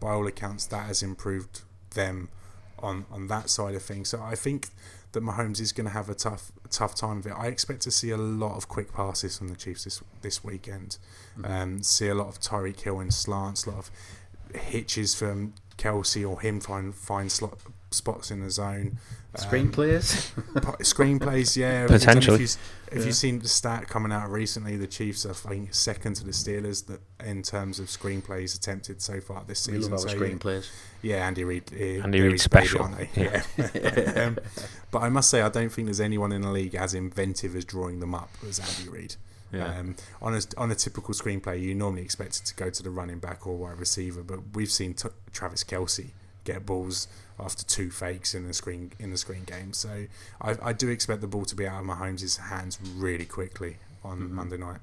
by 0.00 0.10
all 0.10 0.26
accounts, 0.26 0.66
that 0.66 0.86
has 0.86 1.02
improved 1.02 1.62
them 1.94 2.28
on 2.80 3.06
on 3.10 3.28
that 3.28 3.48
side 3.50 3.74
of 3.74 3.82
things. 3.82 4.08
So 4.10 4.20
I 4.22 4.34
think 4.34 4.68
that 5.12 5.22
Mahomes 5.22 5.60
is 5.60 5.72
going 5.72 5.86
to 5.86 5.92
have 5.92 6.08
a 6.08 6.14
tough 6.14 6.52
tough 6.70 6.94
time 6.94 7.18
of 7.18 7.26
it. 7.26 7.32
I 7.36 7.46
expect 7.46 7.82
to 7.82 7.90
see 7.90 8.10
a 8.10 8.16
lot 8.16 8.56
of 8.56 8.68
quick 8.68 8.92
passes 8.92 9.38
from 9.38 9.48
the 9.48 9.56
Chiefs 9.56 9.84
this 9.84 10.02
this 10.22 10.44
weekend. 10.44 10.98
Um, 11.42 11.82
see 11.82 12.08
a 12.08 12.14
lot 12.14 12.28
of 12.28 12.40
Tyreek 12.40 12.80
Hill 12.80 13.00
in 13.00 13.10
slants, 13.10 13.66
a 13.66 13.70
lot 13.70 13.78
of 13.78 13.90
hitches 14.54 15.14
from 15.14 15.54
Kelce 15.76 16.28
or 16.28 16.40
him 16.40 16.60
find 16.60 16.94
find 16.94 17.30
slot 17.30 17.58
spots 17.90 18.30
in 18.30 18.40
the 18.42 18.50
zone. 18.50 18.98
Um, 19.38 19.44
Screenplays. 19.44 20.32
po- 20.62 20.76
screenplays, 20.82 21.56
yeah. 21.56 21.86
Potentially. 21.86 22.36
If, 22.36 22.40
you've, 22.40 22.56
if 23.00 23.06
you've 23.06 23.14
seen 23.14 23.38
the 23.38 23.48
stat 23.48 23.86
coming 23.88 24.10
out 24.12 24.30
recently, 24.30 24.76
the 24.76 24.86
Chiefs 24.86 25.24
are 25.26 25.30
I 25.30 25.50
think 25.50 25.74
second 25.74 26.14
to 26.16 26.24
the 26.24 26.32
Steelers 26.32 26.86
that 26.86 27.00
in 27.24 27.42
terms 27.42 27.78
of 27.78 27.86
screenplays 27.86 28.56
attempted 28.56 29.00
so 29.02 29.20
far 29.20 29.44
this 29.46 29.66
we 29.68 29.74
season. 29.74 29.92
love 29.92 30.02
our 30.02 30.08
So, 30.08 30.16
screenplays. 30.18 30.70
yeah, 31.02 31.26
Andy 31.26 31.44
Reid. 31.44 31.64
uh, 31.72 32.02
Andy 32.04 32.20
Reid 32.20 32.32
his 32.32 32.46
baby, 32.48 32.66
special. 32.66 32.82
aren't 32.84 33.14
they? 33.14 33.42
Yeah. 33.56 34.22
um, 34.26 34.38
but 34.90 35.00
I 35.02 35.08
must 35.08 35.30
say, 35.30 35.42
I 35.42 35.48
don't 35.50 35.70
think 35.70 35.86
there's 35.86 36.00
anyone 36.00 36.32
in 36.32 36.42
the 36.42 36.50
league 36.50 36.74
as 36.74 36.94
inventive 36.94 37.54
as 37.54 37.64
drawing 37.64 38.00
them 38.00 38.14
up 38.14 38.30
as 38.48 38.58
Andy 38.58 38.90
Reid. 38.90 39.16
Yeah. 39.52 39.78
Um, 39.78 39.96
on 40.20 40.34
a 40.34 40.40
on 40.58 40.70
a 40.70 40.74
typical 40.74 41.14
screenplay, 41.14 41.58
you 41.60 41.74
normally 41.74 42.02
expect 42.02 42.36
it 42.36 42.44
to 42.46 42.54
go 42.54 42.68
to 42.68 42.82
the 42.82 42.90
running 42.90 43.18
back 43.18 43.46
or 43.46 43.56
wide 43.56 43.78
receiver, 43.78 44.22
but 44.22 44.40
we've 44.54 44.70
seen 44.70 44.92
t- 44.94 45.08
Travis 45.32 45.64
Kelce 45.64 46.10
get 46.44 46.66
balls 46.66 47.08
after 47.38 47.64
two 47.64 47.90
fakes 47.90 48.34
in 48.34 48.46
the 48.46 48.54
screen 48.54 48.92
in 48.98 49.10
the 49.10 49.18
screen 49.18 49.44
game. 49.44 49.72
So 49.72 50.06
I, 50.40 50.56
I 50.62 50.72
do 50.72 50.88
expect 50.88 51.20
the 51.20 51.26
ball 51.26 51.44
to 51.44 51.54
be 51.54 51.66
out 51.66 51.80
of 51.80 51.86
Mahomes' 51.86 52.38
hands 52.38 52.78
really 52.96 53.26
quickly 53.26 53.76
on 54.04 54.32
Monday 54.32 54.56
night. 54.56 54.80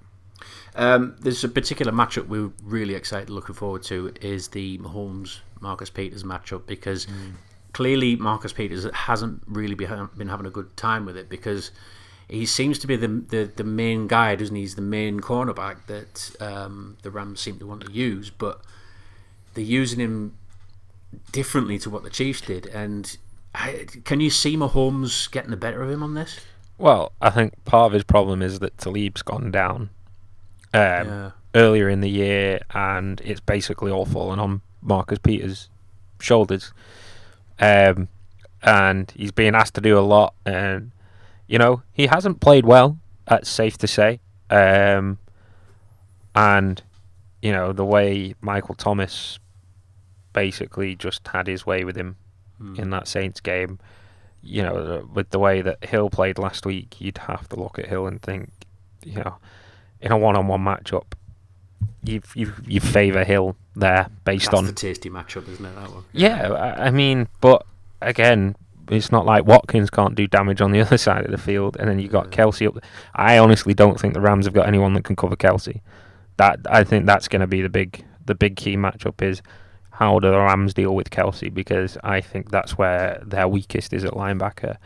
Um, 0.76 1.16
there's 1.20 1.44
a 1.44 1.50
particular 1.50 1.92
matchup 1.92 2.28
we're 2.28 2.52
really 2.64 2.94
excited, 2.94 3.30
looking 3.30 3.56
forward 3.56 3.84
to, 3.84 4.14
is 4.22 4.50
the 4.50 4.78
Mahomes 4.80 5.40
Marcus 5.62 5.90
Peters 5.90 6.24
matchup 6.24 6.66
because 6.68 7.08
clearly 7.74 8.16
Marcus 8.16 8.54
Peters 8.54 8.86
hasn't 8.94 9.42
really 9.48 9.76
been, 9.76 10.10
been 10.18 10.28
having 10.28 10.46
a 10.46 10.50
good 10.50 10.76
time 10.78 11.06
with 11.06 11.18
it 11.18 11.30
because 11.30 11.72
he 12.28 12.46
seems 12.46 12.80
to 12.80 12.88
be 12.88 12.96
the 12.96 13.08
the, 13.08 13.52
the 13.56 13.64
main 13.64 14.08
guy, 14.08 14.36
doesn't 14.36 14.56
he? 14.56 14.62
He's 14.62 14.76
the 14.76 14.82
main 14.82 15.20
cornerback 15.20 15.86
that 15.88 16.32
um, 16.42 16.98
the 17.02 17.12
Rams 17.12 17.40
seem 17.40 17.60
to 17.60 17.68
want 17.68 17.86
to 17.86 17.92
use, 17.92 18.30
but 18.30 18.62
they're 19.54 19.64
using 19.64 20.00
him 20.00 20.38
differently 21.32 21.78
to 21.80 21.90
what 21.90 22.04
the 22.04 22.10
Chiefs 22.10 22.42
did. 22.42 22.68
And 22.68 23.18
I, 23.54 23.86
can 24.04 24.20
you 24.20 24.30
see 24.30 24.56
Mahomes 24.58 25.30
getting 25.32 25.52
the 25.52 25.58
better 25.58 25.82
of 25.84 25.90
him 25.90 26.04
on 26.04 26.14
this? 26.14 26.40
Well, 26.78 27.14
I 27.22 27.30
think 27.30 27.64
part 27.66 27.88
of 27.88 27.94
his 27.94 28.04
problem 28.04 28.42
is 28.42 28.60
that 28.60 28.78
Talib's 28.78 29.22
gone 29.22 29.50
down 29.52 29.90
um, 30.74 31.08
Yeah. 31.08 31.32
earlier 31.54 31.88
in 31.90 32.02
the 32.02 32.10
year, 32.10 32.60
and 32.74 33.22
it's 33.22 33.40
basically 33.40 33.92
all 33.92 34.06
fallen 34.06 34.40
on 34.40 34.62
Marcus 34.82 35.20
Peters' 35.20 35.70
shoulders. 36.20 36.74
Um, 37.60 38.10
and 38.62 39.12
he's 39.16 39.32
being 39.32 39.56
asked 39.56 39.76
to 39.76 39.82
do 39.82 39.98
a 39.98 40.02
lot, 40.02 40.34
and 40.46 40.92
you 41.48 41.58
know 41.58 41.84
he 41.94 42.08
hasn't 42.08 42.42
played 42.42 42.66
well. 42.66 42.98
That's 43.28 43.50
safe 43.50 43.78
to 43.78 43.88
say. 43.88 44.20
Um, 44.50 45.18
and 46.36 46.82
you 47.42 47.52
know 47.54 47.72
the 47.74 47.86
way 47.86 48.36
Michael 48.42 48.76
Thomas 48.76 49.40
basically 50.36 50.96
just 50.96 51.28
had 51.30 51.48
his 51.48 51.66
way 51.66 51.84
with 51.84 51.96
him 51.96 52.18
hmm. 52.60 52.76
in 52.76 52.92
that 52.92 53.08
Saints 53.08 53.40
game. 53.40 53.80
You 54.44 54.62
know, 54.62 55.10
with 55.12 55.32
the 55.32 55.40
way 55.40 55.64
that 55.64 55.84
Hill 55.84 56.12
played 56.12 56.38
last 56.38 56.68
week, 56.68 57.02
you'd 57.02 57.18
have 57.18 57.50
to 57.50 57.56
look 57.56 57.80
at 57.80 57.88
Hill 57.88 58.06
and 58.06 58.22
think, 58.22 58.52
you 59.04 59.16
know, 59.16 59.38
in 60.00 60.12
a 60.12 60.18
one-on-one 60.18 60.64
matchup, 60.64 61.14
you 62.04 62.22
you 62.36 62.54
you 62.68 62.80
favour 62.80 63.24
Hill 63.24 63.56
there 63.76 64.08
based 64.24 64.52
That's 64.52 64.58
on 64.58 64.66
the 64.66 64.74
tasty 64.74 65.10
matchup, 65.10 65.50
isn't 65.50 65.66
it? 65.66 65.74
That 65.74 65.90
one. 65.90 66.04
yeah, 66.12 66.52
I 66.52 66.88
I 66.88 66.92
mean, 66.92 67.28
but 67.42 67.66
again, 68.02 68.56
it's 68.90 69.12
not 69.12 69.26
like 69.26 69.46
Watkins 69.46 69.90
can't 69.90 70.14
do 70.14 70.28
damage 70.28 70.62
on 70.62 70.72
the 70.72 70.82
other 70.86 70.98
side 70.98 71.26
of 71.26 71.32
the 71.32 71.40
field, 71.40 71.76
and 71.80 71.90
then 71.90 71.98
you 71.98 72.08
got 72.08 72.26
Yeah. 72.26 72.46
Kelce 72.46 72.68
up. 72.68 72.84
I 73.16 73.40
honestly 73.40 73.74
don't 73.74 74.00
think 74.00 74.14
the 74.14 74.22
Rams 74.22 74.46
have 74.46 74.54
got 74.54 74.68
anyone 74.68 74.94
that 74.94 75.06
can 75.06 75.16
cover 75.16 75.36
Kelce. 75.36 75.82
That 76.38 76.60
I 76.70 76.84
think 76.84 77.08
that's 77.08 77.28
going 77.28 77.40
to 77.40 77.48
be 77.48 77.64
the 77.64 77.70
big 77.70 78.06
the 78.26 78.36
big 78.36 78.56
key 78.58 78.78
matchup 78.78 79.22
is 79.24 79.42
how 79.98 80.20
do 80.20 80.30
the 80.30 80.38
Rams 80.38 80.74
deal 80.74 80.94
with 80.96 81.10
Kelce 81.10 81.54
because 81.54 81.98
I 82.04 82.22
think 82.22 82.52
that's 82.52 82.78
where 82.78 83.22
their 83.26 83.48
weakest 83.48 83.94
is 83.94 84.04
at 84.04 84.12
linebacker, 84.14 84.78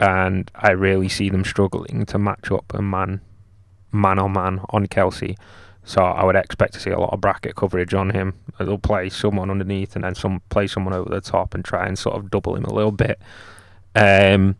and 0.00 0.50
I 0.54 0.70
really 0.72 1.08
see 1.08 1.28
them 1.30 1.44
struggling 1.44 2.06
to 2.06 2.18
match 2.18 2.50
up 2.50 2.72
a 2.74 2.82
man 2.82 3.20
man 3.92 4.18
on 4.18 4.32
man 4.32 4.60
on 4.70 4.86
Kelce. 4.86 5.36
So 5.84 6.02
I 6.02 6.24
would 6.24 6.34
expect 6.36 6.74
to 6.74 6.80
see 6.80 6.90
a 6.90 6.98
lot 6.98 7.12
of 7.12 7.20
bracket 7.20 7.54
coverage 7.54 7.94
on 7.94 8.10
him. 8.10 8.34
They'll 8.58 8.76
play 8.76 9.08
someone 9.08 9.50
underneath 9.50 9.94
and 9.94 10.04
then 10.04 10.16
some 10.16 10.42
play 10.50 10.66
someone 10.66 10.92
over 10.92 11.08
the 11.08 11.20
top 11.20 11.54
and 11.54 11.64
try 11.64 11.86
and 11.86 11.96
sort 11.96 12.16
of 12.16 12.28
double 12.30 12.56
him 12.56 12.64
a 12.64 12.74
little 12.74 12.90
bit. 12.90 13.20
Um, 13.94 14.56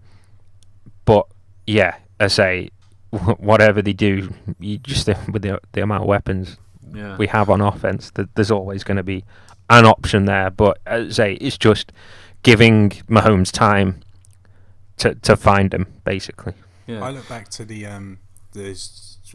but 1.04 1.26
yeah, 1.66 1.96
I 2.20 2.28
say 2.28 2.70
whatever 3.10 3.82
they 3.82 3.92
do, 3.92 4.32
you 4.60 4.78
just 4.78 5.06
with 5.32 5.42
the 5.42 5.60
the 5.72 5.82
amount 5.82 6.02
of 6.02 6.08
weapons 6.08 6.56
Yeah. 6.94 7.16
we 7.16 7.26
have 7.26 7.50
on 7.50 7.60
offense, 7.60 8.10
th- 8.12 8.28
there's 8.36 8.50
always 8.52 8.84
going 8.84 8.96
to 8.98 9.02
be 9.02 9.24
an 9.70 9.84
option 9.84 10.24
there. 10.24 10.50
But 10.50 10.78
as 10.86 11.06
I 11.06 11.10
say, 11.10 11.32
it's 11.34 11.58
just 11.58 11.92
giving 12.42 12.90
Mahomes 13.08 13.50
time 13.50 14.00
to 14.98 15.14
to 15.14 15.36
find 15.36 15.72
him, 15.72 15.86
basically. 16.04 16.54
yeah. 16.86 17.02
I 17.04 17.10
look 17.10 17.28
back 17.28 17.48
to 17.50 17.64
the 17.64 17.86
um, 17.86 18.18
the 18.52 18.70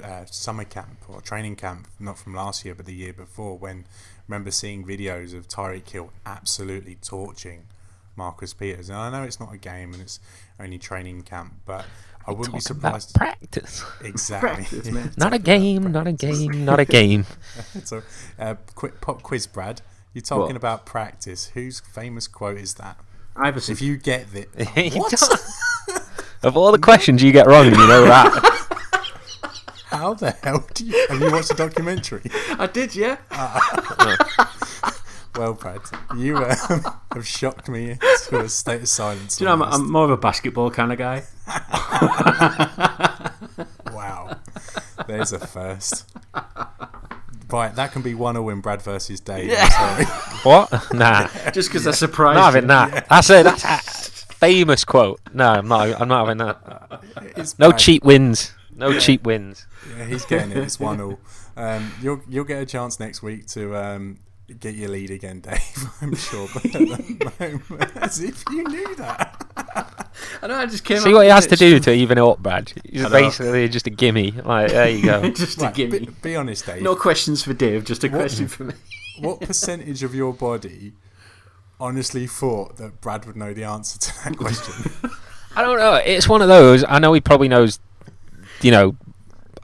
uh, 0.03 0.25
summer 0.25 0.63
camp 0.63 0.97
or 1.07 1.21
training 1.21 1.55
camp, 1.55 1.87
not 1.99 2.17
from 2.17 2.33
last 2.33 2.65
year 2.65 2.73
but 2.75 2.85
the 2.85 2.93
year 2.93 3.13
before, 3.13 3.57
when 3.57 3.85
I 3.87 4.21
remember 4.27 4.51
seeing 4.51 4.85
videos 4.85 5.35
of 5.35 5.47
Tyreek 5.47 5.89
Hill 5.89 6.11
absolutely 6.25 6.95
torching 6.95 7.65
Marcus 8.15 8.53
Peters. 8.53 8.89
And 8.89 8.97
I 8.97 9.09
know 9.11 9.23
it's 9.23 9.39
not 9.39 9.53
a 9.53 9.57
game 9.57 9.93
and 9.93 10.01
it's 10.01 10.19
only 10.59 10.77
training 10.77 11.23
camp, 11.23 11.53
but 11.65 11.85
I 12.25 12.31
wouldn't 12.31 12.55
be 12.55 12.61
Talk 12.61 12.77
about 12.77 13.01
surprised. 13.01 13.15
practice. 13.15 13.83
Exactly. 14.03 14.49
Practice, 14.49 14.91
man. 14.91 15.11
Not 15.17 15.33
a 15.33 15.39
game, 15.39 15.91
not 15.91 16.07
a 16.07 16.13
game, 16.13 16.65
not 16.65 16.79
a 16.79 16.85
game. 16.85 17.25
so, 17.83 18.01
uh, 18.39 18.55
quick 18.75 19.01
pop 19.01 19.21
quiz, 19.23 19.47
Brad. 19.47 19.81
You're 20.13 20.21
talking 20.21 20.47
What? 20.47 20.55
about 20.57 20.85
practice. 20.85 21.47
Whose 21.53 21.79
famous 21.79 22.27
quote 22.27 22.57
is 22.57 22.73
that? 22.75 22.97
Iverson. 23.35 23.71
If 23.73 23.81
you 23.81 23.97
get 23.97 24.27
it, 24.33 24.49
You 24.75 24.91
what? 25.01 25.13
Of 26.43 26.57
all 26.57 26.71
the 26.71 26.79
questions 26.79 27.21
you 27.21 27.31
get 27.31 27.45
wrong, 27.45 27.65
you 27.65 27.71
know 27.71 28.03
that. 28.05 28.33
How 29.85 30.15
the 30.15 30.31
hell 30.31 30.65
do 30.73 30.85
you? 30.85 31.05
Have 31.09 31.21
you 31.21 31.31
watched 31.31 31.49
the 31.49 31.53
documentary? 31.53 32.23
I 32.57 32.65
did, 32.65 32.95
yeah. 32.95 33.17
Well, 35.37 35.53
Brad, 35.53 35.81
you 36.17 36.37
um, 36.37 36.83
have 37.13 37.27
shocked 37.27 37.69
me 37.69 37.97
to 38.27 38.39
a 38.39 38.49
state 38.49 38.81
of 38.81 38.89
silence. 38.89 39.37
Do 39.37 39.43
you 39.43 39.49
know, 39.49 39.53
I'm. 39.53 39.61
I'm 39.61 39.91
more 39.91 40.05
of 40.05 40.09
a 40.09 40.17
basketball 40.17 40.71
kind 40.71 40.91
of 40.91 40.97
guy. 40.97 41.23
Wow, 43.93 44.39
there's 45.07 45.31
a 45.33 45.39
first. 45.39 46.09
Right, 47.51 47.75
that 47.75 47.91
can 47.91 48.01
be 48.01 48.13
one 48.13 48.37
or 48.37 48.43
win 48.43 48.61
Brad 48.61 48.81
versus 48.81 49.19
Dave. 49.19 49.51
I'm. 49.57 50.05
What? 50.43 50.93
Nah, 50.93 51.27
Just 51.51 51.69
because 51.69 51.85
I 51.85 51.91
surprised 51.91 52.35
not 52.35 52.45
having 52.45 52.63
you. 52.63 52.67
that. 52.69 53.07
That's 53.09 53.29
a 53.29 53.43
that's 53.43 53.63
a 53.63 54.33
famous 54.35 54.83
quote. 54.83 55.19
No, 55.33 55.47
I'm 55.49 55.67
not. 55.67 56.01
I'm 56.01 56.07
not 56.07 56.25
having 56.27 56.37
that. 56.39 57.03
It's 57.37 57.59
No 57.59 57.69
bad. 57.69 57.79
cheap 57.79 58.03
wins. 58.03 58.53
No 58.75 58.97
cheap 58.97 59.23
wins. 59.23 59.67
Yeah, 59.95 60.05
he's 60.05 60.25
getting 60.25 60.51
it. 60.51 60.57
It's 60.57 60.79
one 60.79 60.99
all. 60.99 61.19
Um, 61.55 61.91
you'll 62.01 62.21
you'll 62.27 62.45
get 62.45 62.61
a 62.61 62.65
chance 62.65 62.99
next 62.99 63.21
week 63.21 63.45
to 63.49 63.75
um, 63.75 64.17
get 64.59 64.73
your 64.73 64.89
lead 64.89 65.11
again, 65.11 65.41
Dave. 65.41 65.61
I'm 66.01 66.15
sure. 66.15 66.47
But 66.53 66.65
at 66.65 66.71
the 66.73 67.31
moment, 67.39 67.97
as 67.97 68.19
if 68.19 68.43
you 68.49 68.63
knew 68.63 68.95
that. 68.95 69.30
I 70.43 70.47
know. 70.47 70.55
I 70.55 70.65
just 70.65 70.83
came. 70.83 70.99
See 70.99 71.09
up 71.09 71.15
what 71.15 71.23
he 71.25 71.29
has 71.29 71.47
to 71.47 71.55
do 71.55 71.79
to 71.79 71.91
even 71.93 72.17
it 72.17 72.21
up, 72.23 72.39
Brad. 72.39 72.71
He's 72.89 73.07
basically 73.09 73.67
just 73.69 73.87
a 73.87 73.89
gimme. 73.89 74.31
Like 74.31 74.71
there 74.71 74.89
you 74.89 75.03
go. 75.03 75.29
just 75.31 75.59
Right, 75.59 75.73
to 75.73 75.75
give 75.75 75.91
be, 75.91 75.99
me. 76.07 76.13
be 76.21 76.35
honest, 76.35 76.65
Dave. 76.65 76.81
No 76.81 76.95
questions 76.95 77.43
for 77.43 77.53
Dave. 77.53 77.85
Just 77.85 78.03
a 78.03 78.09
question 78.09 78.47
for 78.49 78.65
me. 78.65 78.73
What 79.19 79.41
percentage 79.41 80.03
of 80.03 80.15
your 80.15 80.33
body 80.33 80.93
honestly 81.79 82.27
thought 82.27 82.77
that 82.77 83.01
Brad 83.01 83.25
would 83.25 83.35
know 83.35 83.53
the 83.53 83.63
answer 83.63 83.99
to 83.99 84.23
that 84.23 84.37
question? 84.37 84.91
I 85.55 85.61
don't 85.61 85.77
know. 85.77 85.95
It's 85.95 86.27
one 86.29 86.41
of 86.41 86.47
those. 86.47 86.83
I 86.87 86.99
know 86.99 87.13
he 87.13 87.21
probably 87.21 87.47
knows, 87.49 87.79
you 88.61 88.71
know, 88.71 88.95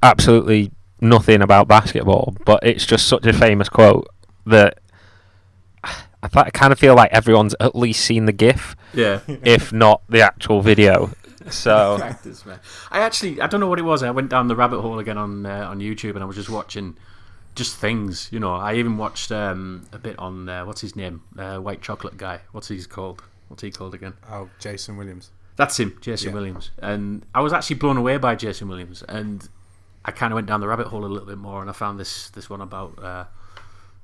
absolutely 0.03 0.71
nothing 0.99 1.41
about 1.41 1.67
basketball, 1.67 2.35
but 2.45 2.59
it's 2.63 2.85
just 2.85 3.07
such 3.07 3.25
a 3.25 3.33
famous 3.33 3.69
quote 3.69 4.07
that 4.47 4.79
I, 6.35 6.41
I 6.43 6.49
kind 6.49 6.73
of 6.73 6.79
feel 6.79 6.95
like 6.95 7.11
everyone's 7.11 7.55
at 7.59 7.75
least 7.75 8.03
seen 8.03 8.25
the 8.25 8.33
GIF, 8.33 8.75
Yeah. 8.93 9.19
if 9.27 9.71
not 9.71 10.01
the 10.09 10.21
actual 10.21 10.61
video. 10.61 11.11
So 11.49 11.95
Practice, 11.99 12.45
man. 12.45 12.59
I 12.91 12.99
actually, 12.99 13.39
I 13.39 13.47
don't 13.47 13.59
know 13.61 13.67
what 13.67 13.79
it 13.79 13.83
was. 13.83 14.03
I 14.03 14.11
went 14.11 14.29
down 14.29 14.47
the 14.47 14.55
rabbit 14.55 14.81
hole 14.81 14.99
again 14.99 15.17
on 15.17 15.45
uh, 15.45 15.67
on 15.69 15.79
YouTube, 15.79 16.15
and 16.15 16.19
I 16.23 16.25
was 16.25 16.35
just 16.35 16.49
watching 16.49 16.97
just 17.55 17.77
things. 17.77 18.27
You 18.31 18.39
know, 18.39 18.53
I 18.55 18.73
even 18.75 18.97
watched 18.97 19.31
um, 19.31 19.87
a 19.93 19.97
bit 19.97 20.17
on 20.19 20.49
uh, 20.49 20.65
what's 20.65 20.81
his 20.81 20.95
name, 20.95 21.21
uh, 21.37 21.57
White 21.59 21.81
Chocolate 21.81 22.17
guy. 22.17 22.41
What's 22.51 22.67
he 22.67 22.83
called? 22.83 23.21
What's 23.47 23.61
he 23.63 23.71
called 23.71 23.93
again? 23.93 24.13
oh, 24.29 24.49
Jason 24.59 24.97
Williams. 24.97 25.31
That's 25.55 25.79
him, 25.79 25.97
Jason 26.01 26.29
Yeah. 26.29 26.33
Williams. 26.35 26.71
And 26.79 27.25
I 27.33 27.39
was 27.41 27.53
actually 27.53 27.77
blown 27.77 27.95
away 27.97 28.17
by 28.17 28.35
Jason 28.35 28.67
Williams, 28.67 29.03
and 29.07 29.47
I 30.03 30.11
kind 30.11 30.33
of 30.33 30.35
went 30.35 30.47
down 30.47 30.59
the 30.59 30.67
rabbit 30.67 30.87
hole 30.87 31.05
a 31.05 31.07
little 31.07 31.27
bit 31.27 31.37
more, 31.37 31.61
and 31.61 31.69
I 31.69 31.73
found 31.73 31.97
this 31.99 32.29
this 32.31 32.49
one 32.49 32.61
about. 32.61 33.01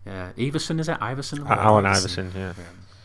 Uh, 0.06 0.32
yeah, 0.36 0.48
Everson 0.48 0.80
is 0.80 0.90
it 0.90 0.98
Iverson? 1.00 1.46
Allen 1.48 1.86
Iverson. 1.86 2.28
Iverson, 2.36 2.54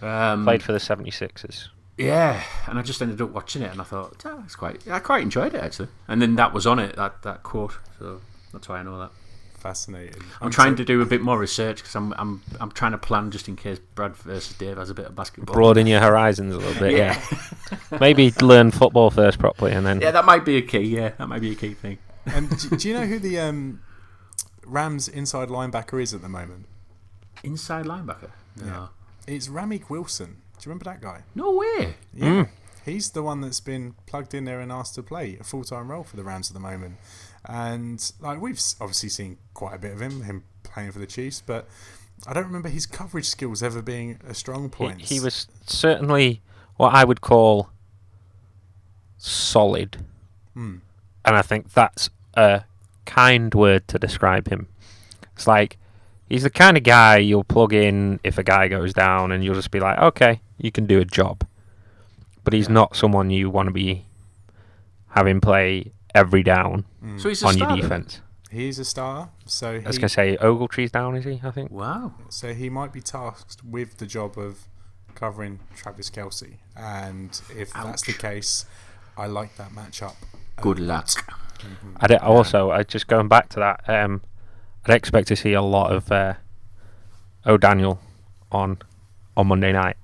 yeah, 0.02 0.32
Um, 0.32 0.44
played 0.44 0.62
for 0.62 0.72
the 0.72 0.78
76ers. 0.78 1.68
Yeah, 1.96 2.42
and 2.66 2.78
I 2.78 2.82
just 2.82 3.02
ended 3.02 3.20
up 3.20 3.30
watching 3.30 3.62
it, 3.62 3.72
and 3.72 3.80
I 3.80 3.84
thought, 3.84 4.22
oh, 4.24 4.42
it's 4.44 4.54
quite. 4.54 4.86
I 4.88 5.00
quite 5.00 5.22
enjoyed 5.22 5.54
it 5.54 5.62
actually. 5.62 5.88
And 6.06 6.22
then 6.22 6.36
that 6.36 6.52
was 6.52 6.66
on 6.66 6.78
it, 6.78 6.94
that 6.96 7.22
that 7.22 7.42
quote. 7.42 7.76
So 7.98 8.20
that's 8.52 8.68
why 8.68 8.78
I 8.78 8.82
know 8.84 8.98
that. 9.00 9.10
Fascinating. 9.58 10.22
I'm 10.40 10.52
trying 10.52 10.76
to 10.76 10.84
do 10.84 11.02
a 11.02 11.04
bit 11.04 11.20
more 11.20 11.36
research 11.36 11.78
because 11.78 11.96
I'm 11.96 12.12
I'm 12.16 12.40
I'm 12.60 12.70
trying 12.70 12.92
to 12.92 12.98
plan 12.98 13.32
just 13.32 13.48
in 13.48 13.56
case 13.56 13.80
Brad 13.96 14.16
versus 14.16 14.56
Dave 14.56 14.76
has 14.76 14.88
a 14.90 14.94
bit 14.94 15.06
of 15.06 15.16
basketball. 15.16 15.52
Broaden 15.52 15.88
your 15.88 15.98
horizons 16.00 16.54
a 16.54 16.58
little 16.58 16.80
bit, 16.80 16.92
yeah. 16.96 17.20
Maybe 18.00 18.32
learn 18.40 18.70
football 18.70 19.10
first 19.10 19.40
properly, 19.40 19.72
and 19.72 19.84
then 19.84 20.00
Yeah, 20.00 20.12
that 20.12 20.24
might 20.24 20.44
be 20.44 20.58
a 20.58 20.62
key. 20.62 20.82
Yeah, 20.82 21.08
that 21.18 21.26
might 21.28 21.40
be 21.40 21.50
a 21.50 21.56
key 21.56 21.74
thing. 21.74 21.98
And 22.26 22.48
do, 22.56 22.76
do 22.76 22.88
you 22.88 22.94
know 22.94 23.06
who 23.06 23.18
the 23.18 23.40
um, 23.40 23.82
Rams 24.64 25.08
inside 25.08 25.48
linebacker 25.48 26.00
is 26.00 26.14
at 26.14 26.22
the 26.22 26.28
moment? 26.28 26.66
Inside 27.42 27.86
linebacker. 27.86 28.30
No, 28.64 28.90
It's 29.26 29.48
Ramik 29.48 29.88
Wilson. 29.90 30.36
Do 30.58 30.68
you 30.68 30.70
remember 30.70 30.84
that 30.86 31.00
guy? 31.00 31.22
no 31.34 31.54
way. 31.54 31.94
Yeah. 32.12 32.46
He's 32.84 33.10
the 33.10 33.22
one 33.22 33.42
that's 33.42 33.60
been 33.60 33.94
plugged 34.06 34.32
in 34.34 34.44
there 34.46 34.60
and 34.60 34.72
asked 34.72 34.94
to 34.94 35.02
play 35.02 35.36
a 35.38 35.44
full 35.44 35.62
time 35.62 35.90
role 35.90 36.02
for 36.04 36.16
the 36.16 36.24
Rams 36.24 36.50
at 36.50 36.54
the 36.54 36.60
moment. 36.60 36.96
And 37.44 38.12
like 38.20 38.40
we've 38.40 38.60
obviously 38.80 39.10
seen 39.10 39.36
quite 39.54 39.74
a 39.74 39.78
bit 39.78 39.92
of 39.92 40.00
him, 40.00 40.22
him 40.22 40.44
playing 40.62 40.92
for 40.92 40.98
the 40.98 41.06
Chiefs, 41.06 41.42
but 41.44 41.68
I 42.26 42.32
don't 42.32 42.46
remember 42.46 42.68
his 42.68 42.86
coverage 42.86 43.26
skills 43.26 43.62
ever 43.62 43.82
being 43.82 44.18
a 44.26 44.34
strong 44.34 44.68
point. 44.70 45.02
he 45.02 45.20
was 45.20 45.46
certainly 45.66 46.40
what 46.76 46.94
I 46.94 47.04
would 47.04 47.20
call 47.20 47.70
solid. 49.16 50.04
Hmm. 50.54 50.76
And 51.24 51.36
I 51.36 51.42
think 51.42 51.72
that's 51.72 52.10
a 52.34 52.64
kind 53.04 53.54
word 53.54 53.86
to 53.88 53.98
describe 53.98 54.48
him. 54.48 54.68
It's 55.36 55.46
like 55.46 55.76
he's 56.28 56.42
the 56.42 56.50
kind 56.50 56.76
of 56.76 56.82
guy 56.82 57.18
you'll 57.18 57.44
plug 57.44 57.72
in 57.72 58.20
if 58.22 58.38
a 58.38 58.42
guy 58.42 58.68
goes 58.68 58.92
down 58.92 59.32
and 59.32 59.44
you'll 59.44 59.54
just 59.54 59.70
be 59.70 59.80
like, 59.80 59.98
okay, 59.98 60.40
you 60.58 60.70
can 60.70 60.86
do 60.86 60.98
a 61.00 61.04
job. 61.04 61.46
But 62.44 62.52
he's 62.52 62.68
not 62.68 62.96
someone 62.96 63.30
you 63.30 63.50
want 63.50 63.66
to 63.68 63.72
be 63.72 64.06
having 65.08 65.40
play 65.40 65.92
every 66.14 66.42
down 66.42 66.84
So 67.18 67.28
he's 67.28 67.42
a 67.42 67.46
on 67.46 67.58
your 67.58 67.66
starter. 67.66 67.82
defense. 67.82 68.20
He's 68.50 68.78
a 68.78 68.84
star, 68.84 69.28
so 69.44 69.72
I 69.72 69.78
was 69.86 69.96
he, 69.96 70.00
going 70.00 70.08
to 70.08 70.08
say 70.08 70.36
Ogletree's 70.40 70.90
down, 70.90 71.14
is 71.16 71.24
he? 71.26 71.38
I 71.44 71.50
think. 71.50 71.70
Wow. 71.70 72.14
so 72.30 72.54
he 72.54 72.70
might 72.70 72.94
be 72.94 73.02
tasked 73.02 73.62
with 73.62 73.98
the 73.98 74.06
job 74.06 74.38
of 74.38 74.66
covering 75.14 75.58
Travis 75.76 76.08
Kelce. 76.10 76.54
And 76.74 77.38
if 77.54 77.72
that's 77.74 78.02
the 78.02 78.14
case, 78.14 78.64
I 79.18 79.26
like 79.26 79.56
that 79.56 79.72
matchup. 79.72 80.14
Good 80.62 80.78
luck. 80.78 81.10
I 82.00 82.06
would 82.06 82.12
also, 82.20 82.70
I 82.70 82.84
just 82.84 83.06
going 83.06 83.28
back 83.28 83.50
to 83.50 83.60
that, 83.60 83.82
um, 83.86 84.22
I'd 84.88 84.96
expect 84.96 85.28
to 85.28 85.36
see 85.36 85.52
a 85.52 85.62
lot 85.62 85.92
of 85.92 86.10
uh, 86.10 86.34
O'Daniel 87.46 88.00
on 88.50 88.78
on 89.36 89.46
Monday 89.48 89.72
night 89.72 89.96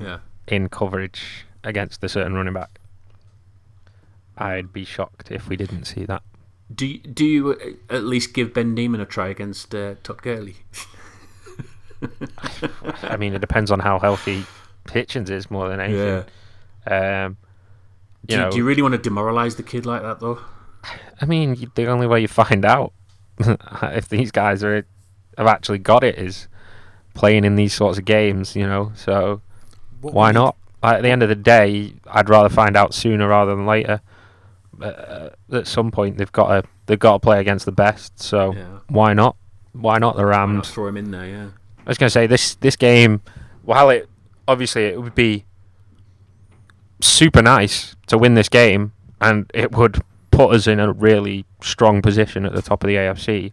Yeah. 0.00 0.18
in 0.48 0.68
coverage 0.68 1.46
against 1.64 2.02
a 2.04 2.08
certain 2.08 2.34
running 2.34 2.52
back. 2.54 2.78
I'd 4.36 4.72
be 4.72 4.84
shocked 4.84 5.30
if 5.30 5.48
we 5.48 5.56
didn't 5.56 5.84
see 5.84 6.04
that. 6.06 6.22
Do 6.74 6.86
you, 6.86 6.98
do 6.98 7.24
you 7.24 7.52
uh, 7.52 7.94
at 7.94 8.04
least 8.04 8.34
give 8.34 8.52
Ben 8.52 8.74
Niemann 8.74 9.00
a 9.00 9.06
try 9.06 9.28
against 9.28 9.74
uh, 9.74 9.94
Todd 10.02 10.22
Gurley? 10.22 10.56
I 13.02 13.16
mean, 13.16 13.34
it 13.34 13.40
depends 13.40 13.70
on 13.70 13.78
how 13.80 13.98
healthy 13.98 14.44
Hitchens 14.86 15.30
is 15.30 15.50
more 15.50 15.68
than 15.68 15.80
anything. 15.80 16.24
Um, 16.86 17.36
Do 18.26 18.34
you 18.34 18.38
you, 18.38 18.44
know, 18.44 18.50
do 18.50 18.56
you 18.56 18.64
really 18.64 18.82
want 18.82 19.00
to 19.00 19.10
demoralise 19.10 19.56
the 19.56 19.62
kid 19.62 19.86
like 19.86 20.02
that 20.02 20.18
though? 20.20 20.40
I 21.20 21.26
mean, 21.26 21.70
the 21.76 21.86
only 21.86 22.06
way 22.08 22.20
you 22.20 22.28
find 22.28 22.64
out 22.64 22.92
if 23.94 24.08
these 24.08 24.30
guys 24.30 24.62
are 24.64 24.84
have 25.38 25.46
actually 25.46 25.78
got 25.78 26.04
it 26.04 26.18
is 26.18 26.48
playing 27.14 27.44
in 27.44 27.54
these 27.56 27.72
sorts 27.74 27.98
of 27.98 28.04
games. 28.04 28.54
You 28.56 28.66
know, 28.66 28.92
so 28.94 29.40
What 30.00 30.14
why 30.14 30.32
not? 30.32 30.56
Like, 30.82 30.96
at 30.96 31.02
the 31.02 31.10
end 31.10 31.22
of 31.22 31.28
the 31.28 31.34
day, 31.36 31.92
I'd 32.06 32.28
rather 32.28 32.48
find 32.48 32.76
out 32.76 32.92
sooner 32.92 33.28
rather 33.28 33.54
than 33.54 33.66
later. 33.66 34.00
Uh, 34.80 35.28
at 35.52 35.66
some 35.68 35.90
point, 35.92 36.18
they've 36.18 36.32
got 36.32 36.48
to 36.62 36.68
they've 36.86 36.98
got 36.98 37.12
to 37.14 37.18
play 37.20 37.40
against 37.40 37.66
the 37.66 37.72
best. 37.72 38.20
So 38.20 38.52
Yeah. 38.54 38.78
why 38.88 39.12
not? 39.14 39.36
Why 39.72 39.98
not 39.98 40.16
the 40.16 40.24
Why 40.24 40.30
not 40.32 40.38
Rams? 40.48 40.70
throw 40.70 40.88
him 40.88 40.96
in 40.96 41.10
there? 41.12 41.26
Yeah. 41.26 41.46
I 41.86 41.90
was 41.90 41.98
going 41.98 42.08
to 42.08 42.10
say 42.10 42.26
this 42.26 42.56
this 42.56 42.76
game, 42.76 43.20
while 43.62 43.90
it 43.90 44.08
obviously 44.48 44.84
it 44.86 45.00
would 45.00 45.14
be 45.14 45.44
super 47.00 47.42
nice 47.42 47.96
to 48.06 48.18
win 48.18 48.34
this 48.34 48.48
game, 48.48 48.92
and 49.20 49.50
it 49.54 49.72
would 49.72 50.02
put 50.32 50.52
us 50.54 50.66
in 50.66 50.80
a 50.80 50.92
really 50.92 51.44
strong 51.62 52.02
position 52.02 52.44
at 52.44 52.52
the 52.52 52.62
top 52.62 52.82
of 52.82 52.88
the 52.88 52.96
AFC. 52.96 53.52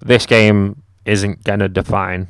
This 0.00 0.26
game 0.26 0.82
isn't 1.04 1.44
going 1.44 1.60
to 1.60 1.68
define 1.68 2.28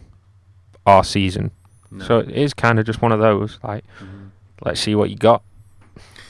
our 0.87 1.03
season, 1.05 1.51
No. 1.91 2.05
so 2.05 2.19
it 2.19 2.31
is 2.31 2.53
kind 2.55 2.79
of 2.79 2.85
just 2.87 3.01
one 3.01 3.13
of 3.13 3.21
those. 3.21 3.59
Like, 3.63 3.85
Mhm. 4.01 4.31
let's 4.65 4.81
see 4.81 4.95
what 4.95 5.09
you 5.11 5.17
got. 5.17 5.43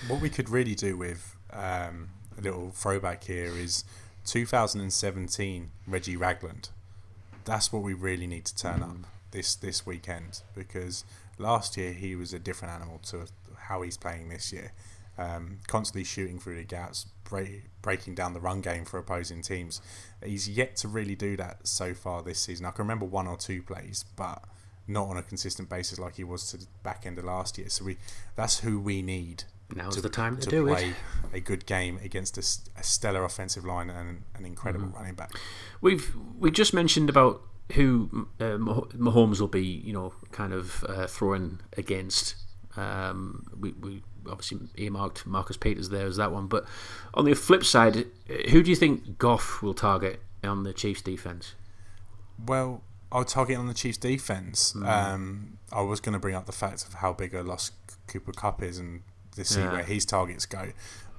What 0.09 0.21
we 0.21 0.31
could 0.31 0.49
really 0.49 0.75
do 0.75 0.97
with 0.97 1.35
um, 1.53 2.11
a 2.37 2.41
little 2.43 2.71
throwback 2.71 3.25
here 3.25 3.47
is 3.57 3.83
2017 4.25 5.71
Reggie 5.87 6.17
Ragland. 6.17 6.69
That's 7.45 7.73
what 7.73 7.83
we 7.83 7.95
really 7.95 8.27
need 8.27 8.45
to 8.45 8.55
turn 8.57 8.83
up 8.83 8.97
this 9.31 9.55
this 9.55 9.85
weekend 9.87 10.43
because 10.55 11.05
last 11.39 11.77
year 11.77 11.93
he 11.93 12.15
was 12.15 12.33
a 12.33 12.39
different 12.39 12.75
animal 12.75 12.99
to 13.11 13.27
how 13.69 13.83
he's 13.83 13.97
playing 13.97 14.29
this 14.29 14.53
year. 14.53 14.73
Um, 15.21 15.59
constantly 15.67 16.05
shooting 16.05 16.39
through 16.39 16.55
the 16.59 16.63
gaps, 16.65 17.07
break, 17.25 17.65
breaking 17.83 18.15
down 18.15 18.35
the 18.35 18.41
run 18.41 18.61
game 18.61 18.85
for 18.85 18.99
opposing 18.99 19.43
teams. 19.43 19.83
He's 20.25 20.49
yet 20.49 20.77
to 20.77 20.87
really 20.87 21.17
do 21.17 21.37
that 21.39 21.67
so 21.67 21.93
far 21.93 22.23
this 22.23 22.39
season. 22.39 22.67
I 22.67 22.71
can 22.71 22.85
remember 22.85 23.05
one 23.05 23.27
or 23.27 23.37
two 23.37 23.61
plays, 23.61 24.05
but 24.15 24.45
not 24.87 25.09
on 25.09 25.17
a 25.17 25.23
consistent 25.25 25.69
basis 25.69 25.99
like 25.99 26.15
he 26.15 26.23
was 26.25 26.49
to 26.53 26.57
the 26.57 26.67
back 26.85 27.05
end 27.05 27.19
of 27.19 27.25
last 27.25 27.59
year. 27.59 27.69
So 27.69 27.85
we 27.85 27.97
that's 28.37 28.61
who 28.61 28.79
we 28.79 29.03
need 29.03 29.43
Now's 29.75 29.97
to, 29.97 30.01
the 30.03 30.09
time 30.09 30.37
to, 30.37 30.43
to 30.43 30.51
do 30.51 30.67
play 30.67 30.91
it. 30.91 30.95
a 31.33 31.41
good 31.41 31.67
game 31.67 31.99
against 32.05 32.39
a 32.39 32.43
stellar 32.85 33.25
offensive 33.25 33.65
line 33.65 33.91
and 33.91 34.23
an 34.37 34.47
incredible 34.47 34.87
Mm-hmm. 34.87 34.97
running 34.99 35.15
back. 35.17 35.33
We've 35.81 36.15
we 36.39 36.53
just 36.53 36.73
mentioned 36.73 37.11
about 37.11 37.43
who 37.73 38.29
uh, 38.39 38.57
Mah- 38.57 38.87
Mahomes 38.97 39.41
will 39.41 39.49
be, 39.49 39.65
you 39.65 39.93
know, 39.93 40.15
kind 40.31 40.53
of 40.53 40.85
uh, 40.89 41.09
throwing 41.09 41.59
against. 41.77 42.37
Um, 42.79 43.47
we, 43.59 43.73
we 43.73 44.03
obviously 44.31 44.59
earmarked 44.77 45.27
Marcus 45.27 45.57
Peters 45.57 45.89
there 45.89 46.07
as 46.07 46.17
that 46.17 46.33
one, 46.33 46.47
but 46.47 46.65
on 47.15 47.25
the 47.25 47.35
flip 47.35 47.65
side, 47.65 48.07
who 48.51 48.63
do 48.63 48.71
you 48.71 48.77
think 48.77 49.19
Goff 49.19 49.63
will 49.63 49.75
target 49.75 50.21
on 50.45 50.63
the 50.63 50.73
Chiefs' 50.73 51.03
defense? 51.03 51.55
Well, 52.47 52.83
I'll 53.11 53.25
target 53.25 53.57
on 53.59 53.67
the 53.67 53.75
Chiefs' 53.75 53.99
defense. 53.99 54.73
Mm. 54.75 54.87
Um, 54.87 55.59
I 55.73 55.81
was 55.83 56.01
going 56.01 56.13
to 56.13 56.19
bring 56.19 56.35
up 56.35 56.47
the 56.47 56.53
fact 56.53 56.87
of 56.87 56.95
how 56.95 57.13
big 57.13 57.35
a 57.35 57.43
loss 57.43 57.73
Cooper 58.07 58.33
Kupp 58.33 58.63
is 58.63 58.79
and 58.79 59.03
to 59.35 59.45
see 59.45 59.61
Yeah. 59.61 59.73
where 59.73 59.83
his 59.83 60.05
targets 60.05 60.47
go, 60.47 60.73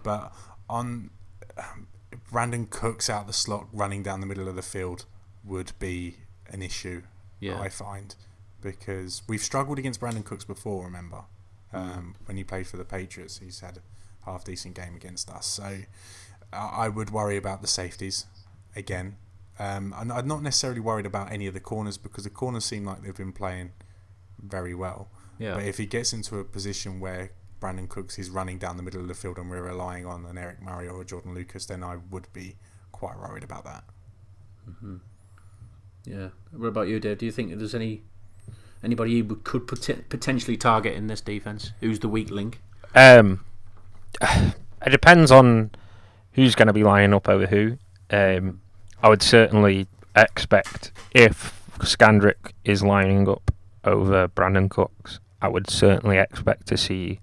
but 0.04 0.34
on 0.70 1.10
um, 1.58 1.88
Brandin 2.32 2.70
Cooks 2.70 3.10
out 3.10 3.28
the 3.28 3.34
slot 3.34 3.68
running 3.74 4.04
down 4.04 4.20
the 4.22 4.26
middle 4.28 4.48
of 4.48 4.56
the 4.56 4.62
field 4.62 5.06
would 5.44 5.72
be 5.80 6.18
an 6.48 6.62
issue. 6.62 7.02
Yeah. 7.40 7.60
I 7.60 7.70
find 7.70 8.16
because 8.62 9.22
we've 9.28 9.42
struggled 9.42 9.80
against 9.80 10.00
Brandin 10.02 10.24
Cooks 10.26 10.44
before. 10.46 10.84
Remember. 10.86 11.24
Um, 11.72 12.16
when 12.26 12.38
he 12.38 12.44
played 12.44 12.68
for 12.68 12.78
the 12.78 12.86
Patriots, 12.86 13.40
he's 13.40 13.60
had 13.60 13.78
a 13.78 13.82
half 14.26 14.44
decent 14.44 14.76
game 14.76 14.96
against 14.96 15.30
us. 15.30 15.46
So 15.46 15.80
I 16.52 16.90
would 16.90 17.12
worry 17.12 17.38
about 17.38 17.62
the 17.62 17.68
safeties 17.68 18.26
again. 18.76 19.18
Um, 19.60 19.94
and 19.98 20.12
I'm 20.12 20.28
not 20.28 20.42
necessarily 20.42 20.80
worried 20.80 21.06
about 21.06 21.32
any 21.32 21.46
of 21.46 21.54
the 21.54 21.60
corners 21.60 21.98
because 21.98 22.24
the 22.24 22.30
corners 22.30 22.66
seem 22.66 22.86
like 22.86 23.04
they've 23.04 23.16
been 23.16 23.34
playing 23.34 23.74
very 24.42 24.74
well. 24.74 25.10
Yeah. 25.38 25.56
But 25.56 25.66
if 25.66 25.78
he 25.78 25.86
gets 25.86 26.14
into 26.14 26.40
a 26.40 26.44
position 26.44 27.00
where 27.00 27.32
Brandin 27.62 27.90
Cooks 27.90 28.18
is 28.18 28.30
running 28.30 28.58
down 28.58 28.78
the 28.78 28.84
middle 28.84 29.02
of 29.02 29.08
the 29.08 29.14
field 29.14 29.38
and 29.38 29.50
we're 29.50 29.64
relying 29.64 30.06
on 30.06 30.26
an 30.26 30.38
Eric 30.38 30.62
Murray 30.62 30.88
or 30.88 31.02
a 31.02 31.06
Jordan 31.06 31.34
Lucas, 31.34 31.66
then 31.66 31.84
I 31.84 31.98
would 32.10 32.32
be 32.34 32.56
quite 32.92 33.18
worried 33.18 33.44
about 33.44 33.66
that. 33.66 33.84
Yeah. 36.06 36.30
What 36.52 36.68
about 36.68 36.88
you, 36.88 37.00
Dave? 37.00 37.18
Do 37.18 37.26
you 37.26 37.32
think 37.32 37.58
there's 37.58 37.76
any 37.76 38.04
anybody 38.84 39.14
you 39.14 39.24
could 39.44 39.68
pot- 39.68 40.10
potentially 40.10 40.58
target 40.58 40.94
in 40.96 41.08
this 41.08 41.22
defense? 41.22 41.72
Who's 41.80 42.00
the 42.00 42.10
weak 42.10 42.30
link? 42.30 42.62
Um, 42.96 43.46
it 44.22 44.90
depends 44.90 45.32
on 45.32 45.72
who's 46.34 46.56
going 46.56 46.68
to 46.68 46.74
be 46.74 46.84
lining 46.84 47.14
up 47.14 47.28
over 47.28 47.48
who. 47.48 47.78
Um, 48.10 48.62
I 49.02 49.10
would 49.10 49.22
certainly 49.22 49.88
expect 50.16 50.92
if 51.12 51.62
Scandrick 51.80 52.54
is 52.66 52.84
lining 52.84 53.30
up 53.30 53.52
over 53.84 54.28
Brandin 54.28 54.70
Cooks, 54.70 55.20
I 55.42 55.48
would 55.48 55.70
certainly 55.70 56.18
expect 56.18 56.68
to 56.68 56.78
see 56.78 57.20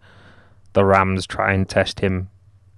the 0.73 0.85
Rams 0.85 1.27
try 1.27 1.53
and 1.53 1.69
test 1.69 2.01
him 2.01 2.31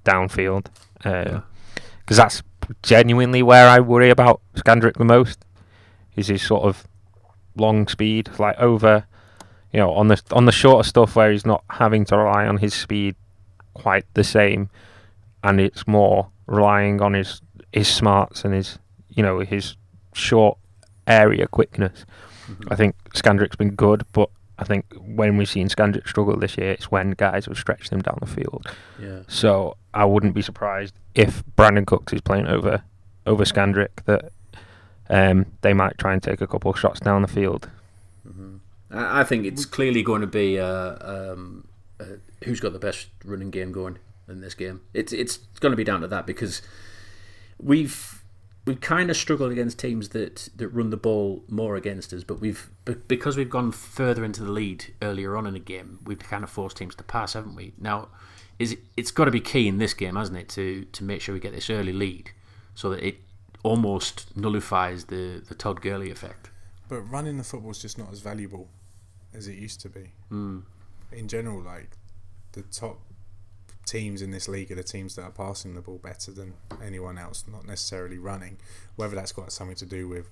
downfield. 0.05 0.67
Because 1.03 2.17
that's 2.17 2.43
genuinely 2.83 3.43
where 3.43 3.69
I 3.69 3.81
worry 3.81 4.11
about 4.11 4.41
Scandrick 4.55 4.95
the 4.95 5.05
most. 5.05 5.45
Is 6.17 6.27
his 6.27 6.43
sort 6.43 6.65
of 6.65 6.89
long 7.57 7.89
speed, 7.89 8.31
like 8.39 8.59
over, 8.59 9.07
you 9.73 9.79
know, 9.79 9.93
on 9.93 10.09
the 10.09 10.21
on 10.33 10.45
the 10.45 10.53
shorter 10.53 10.87
stuff 10.87 11.17
where 11.17 11.31
he's 11.31 11.47
not 11.47 11.65
having 11.71 12.05
to 12.07 12.17
rely 12.17 12.47
on 12.47 12.59
his 12.59 12.75
speed 12.75 13.17
quite 13.75 14.05
the 14.15 14.25
same, 14.25 14.71
and 15.43 15.61
it's 15.61 15.87
more 15.87 16.31
relying 16.47 17.01
on 17.01 17.15
his 17.15 17.41
his 17.73 17.89
smarts 17.89 18.45
and 18.45 18.55
his 18.55 18.79
you 19.09 19.23
know 19.23 19.41
his 19.41 19.77
short 20.15 20.59
area 21.07 21.47
quickness. 21.47 22.05
Mm-hmm. 22.49 22.73
I 22.73 22.77
think 22.77 22.97
Scandrick's 23.15 23.57
been 23.57 23.75
good, 23.75 24.05
but 24.13 24.31
I 24.59 24.65
think 24.65 24.87
when 24.97 25.37
we've 25.37 25.49
seen 25.49 25.69
Scandrick 25.69 26.09
struggle 26.09 26.37
this 26.37 26.57
year, 26.59 26.73
it's 26.73 26.91
when 26.91 27.13
guys 27.13 27.47
have 27.47 27.57
stretched 27.57 27.93
him 27.93 28.03
down 28.03 28.19
the 28.21 28.27
field. 28.27 28.67
Yeah. 29.01 29.21
So 29.29 29.77
I 29.95 30.05
wouldn't 30.05 30.35
be 30.35 30.43
surprised 30.43 30.95
if 31.15 31.45
Brandin 31.57 31.87
Cooks 31.87 32.13
is 32.13 32.21
playing 32.21 32.47
over 32.47 32.83
over 33.27 33.45
Scandrick 33.45 34.05
that 34.07 34.33
um, 35.11 35.47
they 35.63 35.75
might 35.75 35.99
try 35.99 36.13
and 36.13 36.23
take 36.23 36.41
a 36.41 36.47
couple 36.47 36.71
of 36.71 36.79
shots 36.79 37.01
down 37.01 37.23
the 37.23 37.29
field. 37.29 37.69
I 38.91 39.21
I 39.21 39.25
think 39.25 39.47
it's 39.47 39.65
clearly 39.65 40.03
going 40.03 40.21
to 40.21 40.27
be 40.27 40.59
uh, 40.59 40.97
um, 41.01 41.69
uh, 42.01 42.05
who's 42.45 42.61
got 42.61 42.73
the 42.73 42.79
best 42.79 43.09
running 43.25 43.51
game 43.51 43.73
going 43.73 43.99
in 44.29 44.41
this 44.41 44.55
game. 44.55 44.83
It's 44.95 45.13
it's 45.13 45.39
going 45.61 45.73
to 45.73 45.77
be 45.77 45.85
down 45.85 46.01
to 46.03 46.09
that 46.09 46.27
because 46.27 46.63
we've 47.59 48.23
we've 48.69 48.81
kind 48.81 49.11
of 49.11 49.17
struggled 49.17 49.51
against 49.51 49.79
teams 49.79 50.11
that, 50.11 50.51
that 50.57 50.69
run 50.69 50.91
the 50.91 50.97
ball 50.97 51.43
more 51.49 51.75
against 51.75 52.13
us, 52.13 52.23
but 52.23 52.39
we've 52.39 52.69
because 53.09 53.37
we've 53.37 53.51
gone 53.51 53.73
further 53.73 54.25
into 54.25 54.45
the 54.45 54.51
lead 54.51 54.93
earlier 55.01 55.37
on 55.37 55.47
in 55.47 55.55
the 55.55 55.61
game, 55.61 55.99
we've 56.05 56.19
kind 56.19 56.45
of 56.45 56.51
forced 56.51 56.77
teams 56.77 56.95
to 56.95 57.03
pass, 57.03 57.33
haven't 57.33 57.57
we? 57.57 57.73
Now, 57.79 58.09
is 58.59 58.73
it, 58.73 58.81
it's 58.97 59.11
got 59.11 59.25
to 59.25 59.31
be 59.31 59.41
key 59.41 59.69
in 59.69 59.79
this 59.79 59.95
game, 59.95 60.17
hasn't 60.17 60.39
it, 60.39 60.49
to 60.51 60.85
to 60.85 61.03
make 61.03 61.21
sure 61.21 61.35
we 61.35 61.41
get 61.41 61.55
this 61.55 61.71
early 61.71 61.93
lead 61.93 62.31
so 62.75 62.91
that 62.91 63.03
it 63.05 63.17
almost 63.63 64.37
nullifies 64.37 65.05
the 65.07 65.43
the 65.49 65.55
Todd 65.55 65.81
Gurley 65.81 66.11
effect. 66.11 66.51
But 66.89 67.01
running 67.03 67.37
the 67.37 67.45
football 67.45 67.71
is 67.71 67.83
just 67.83 67.99
not 67.99 68.13
as 68.13 68.21
valuable 68.21 68.69
as 69.35 69.47
it 69.47 69.57
used 69.57 69.81
to 69.81 69.89
be. 69.89 70.13
Mm. 70.33 70.63
In 71.13 71.29
general, 71.29 71.63
like 71.63 71.91
the 72.53 72.63
top 72.63 72.99
teams 73.85 74.21
in 74.21 74.31
this 74.31 74.49
league 74.49 74.71
are 74.71 74.75
the 74.75 74.83
teams 74.83 75.17
that 75.17 75.23
are 75.23 75.31
passing 75.31 75.75
the 75.75 75.81
ball 75.81 75.99
better 75.99 76.31
than 76.31 76.55
anyone 76.83 77.19
else, 77.19 77.45
not 77.51 77.67
necessarily 77.67 78.19
running. 78.19 78.59
Whether 78.97 79.17
that's 79.17 79.33
got 79.33 79.53
something 79.53 79.77
to 79.77 79.87
do 79.87 80.09
with 80.09 80.29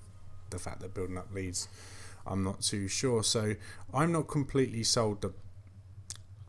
the 0.50 0.58
fact 0.58 0.80
that 0.80 0.94
building 0.94 1.18
up 1.18 1.32
leads, 1.32 1.68
I'm 2.26 2.42
not 2.42 2.60
too 2.62 2.88
sure. 2.88 3.22
So 3.22 3.54
I'm 3.92 4.12
not 4.12 4.28
completely 4.28 4.82
sold 4.82 5.22
that 5.22 5.32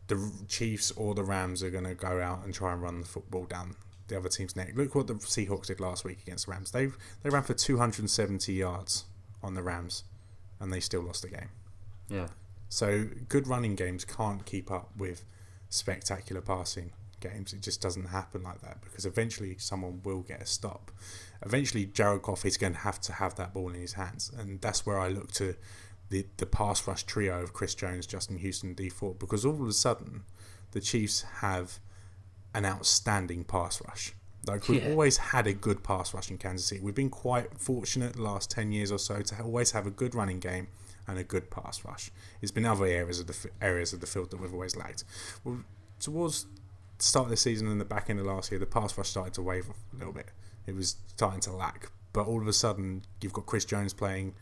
the 0.08 0.32
Chiefs 0.48 0.90
or 0.92 1.14
the 1.14 1.24
Rams 1.24 1.62
are 1.62 1.70
going 1.70 1.84
to 1.84 1.94
go 1.94 2.20
out 2.20 2.44
and 2.44 2.52
try 2.52 2.72
and 2.72 2.82
run 2.82 3.00
the 3.00 3.06
football 3.06 3.44
down 3.44 3.76
the 4.08 4.16
other 4.16 4.28
team's 4.28 4.56
neck. 4.56 4.72
Look 4.74 4.94
what 4.94 5.06
the 5.06 5.14
Seahawks 5.14 5.66
did 5.66 5.80
last 5.80 6.04
week 6.04 6.20
against 6.22 6.46
the 6.46 6.52
Rams. 6.52 6.70
They 6.70 6.86
they 7.22 7.30
ran 7.30 7.42
for 7.42 7.54
270 7.54 8.52
yards 8.52 9.04
on 9.42 9.54
the 9.54 9.62
Rams, 9.62 10.04
and 10.60 10.72
they 10.72 10.80
still 10.80 11.02
lost 11.02 11.22
the 11.22 11.28
game. 11.28 11.50
Yeah. 12.08 12.28
So 12.68 13.06
good 13.28 13.46
running 13.46 13.74
games 13.74 14.04
can't 14.04 14.44
keep 14.44 14.70
up 14.70 14.90
with 14.96 15.24
spectacular 15.68 16.40
passing 16.40 16.92
games. 17.20 17.52
It 17.52 17.62
just 17.62 17.80
doesn't 17.80 18.06
happen 18.06 18.42
like 18.42 18.60
that 18.62 18.80
because 18.82 19.06
eventually 19.06 19.56
someone 19.58 20.00
will 20.04 20.20
get 20.20 20.42
a 20.42 20.46
stop. 20.46 20.90
Eventually, 21.44 21.86
Jared 21.86 22.22
Goff 22.22 22.44
is 22.44 22.56
going 22.56 22.74
to 22.74 22.80
have 22.80 23.00
to 23.02 23.12
have 23.14 23.36
that 23.36 23.54
ball 23.54 23.70
in 23.70 23.80
his 23.80 23.94
hands, 23.94 24.30
and 24.36 24.60
that's 24.60 24.84
where 24.84 24.98
I 24.98 25.08
look 25.08 25.32
to 25.32 25.54
the 26.10 26.26
the 26.38 26.46
pass 26.46 26.86
rush 26.86 27.04
trio 27.04 27.42
of 27.42 27.52
Chris 27.52 27.74
Jones, 27.74 28.06
Justin 28.06 28.38
Houston, 28.38 28.74
Dee 28.74 28.88
Ford, 28.88 29.18
because 29.18 29.44
all 29.44 29.54
of 29.54 29.68
a 29.68 29.72
sudden 29.72 30.24
the 30.72 30.80
Chiefs 30.80 31.22
have 31.40 31.78
an 32.58 32.66
outstanding 32.66 33.44
pass 33.44 33.80
rush. 33.86 34.12
Like 34.46 34.66
we've 34.68 34.82
Yeah. 34.82 34.90
always 34.90 35.16
had 35.16 35.46
a 35.46 35.52
good 35.52 35.84
pass 35.84 36.12
rush 36.12 36.30
in 36.30 36.38
Kansas 36.38 36.66
City. 36.66 36.80
We've 36.80 36.94
been 36.94 37.10
quite 37.10 37.58
fortunate 37.58 38.14
the 38.14 38.22
last 38.22 38.50
ten 38.50 38.72
years 38.72 38.90
or 38.90 38.98
so 38.98 39.22
to 39.22 39.42
always 39.42 39.70
have 39.72 39.86
a 39.86 39.90
good 39.90 40.14
running 40.14 40.40
game 40.40 40.68
and 41.06 41.18
a 41.18 41.24
good 41.24 41.50
pass 41.50 41.84
rush. 41.84 42.10
It's 42.42 42.50
been 42.50 42.64
other 42.66 42.86
areas 42.86 43.20
of 43.20 43.26
the 43.28 43.32
f- 43.34 43.52
areas 43.62 43.92
of 43.92 44.00
the 44.00 44.06
field 44.06 44.30
that 44.30 44.40
we've 44.40 44.52
always 44.52 44.74
lacked. 44.76 45.04
Well, 45.44 45.60
towards 46.00 46.46
the 46.98 47.04
start 47.04 47.26
of 47.26 47.30
the 47.30 47.36
season 47.36 47.68
and 47.68 47.80
the 47.80 47.84
back 47.84 48.10
end 48.10 48.18
of 48.20 48.26
last 48.26 48.50
year, 48.50 48.58
the 48.58 48.66
pass 48.66 48.96
rush 48.98 49.08
started 49.10 49.34
to 49.34 49.42
waver 49.42 49.72
a 49.92 49.96
little 49.96 50.12
bit. 50.12 50.30
It 50.66 50.74
was 50.74 50.96
starting 51.06 51.40
to 51.42 51.52
lack. 51.52 51.90
But 52.12 52.26
all 52.26 52.40
of 52.40 52.48
a 52.48 52.52
sudden, 52.52 53.02
you've 53.20 53.32
got 53.32 53.46
Chris 53.46 53.64
Jones 53.64 53.92
playing 53.94 54.34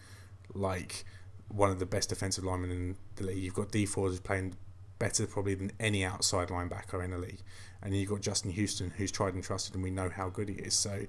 like 0.54 1.04
one 1.48 1.70
of 1.70 1.78
the 1.78 1.86
best 1.86 2.08
defensive 2.08 2.44
linemen 2.44 2.70
in 2.70 2.96
the 3.16 3.24
league. 3.24 3.42
You've 3.42 3.54
got 3.54 3.70
Dee 3.70 3.86
Ford 3.86 4.10
who's 4.10 4.20
playing 4.20 4.54
better 4.98 5.26
probably 5.26 5.54
than 5.54 5.70
any 5.78 6.04
outside 6.04 6.48
linebacker 6.48 7.04
in 7.04 7.10
the 7.10 7.18
league. 7.18 7.42
And 7.86 7.96
you've 7.96 8.08
got 8.08 8.20
Justin 8.20 8.50
Houston, 8.50 8.90
who's 8.96 9.12
tried 9.12 9.34
and 9.34 9.44
trusted, 9.44 9.76
and 9.76 9.84
we 9.84 9.92
know 9.92 10.08
how 10.08 10.28
good 10.28 10.48
he 10.48 10.56
is. 10.56 10.74
So 10.74 11.06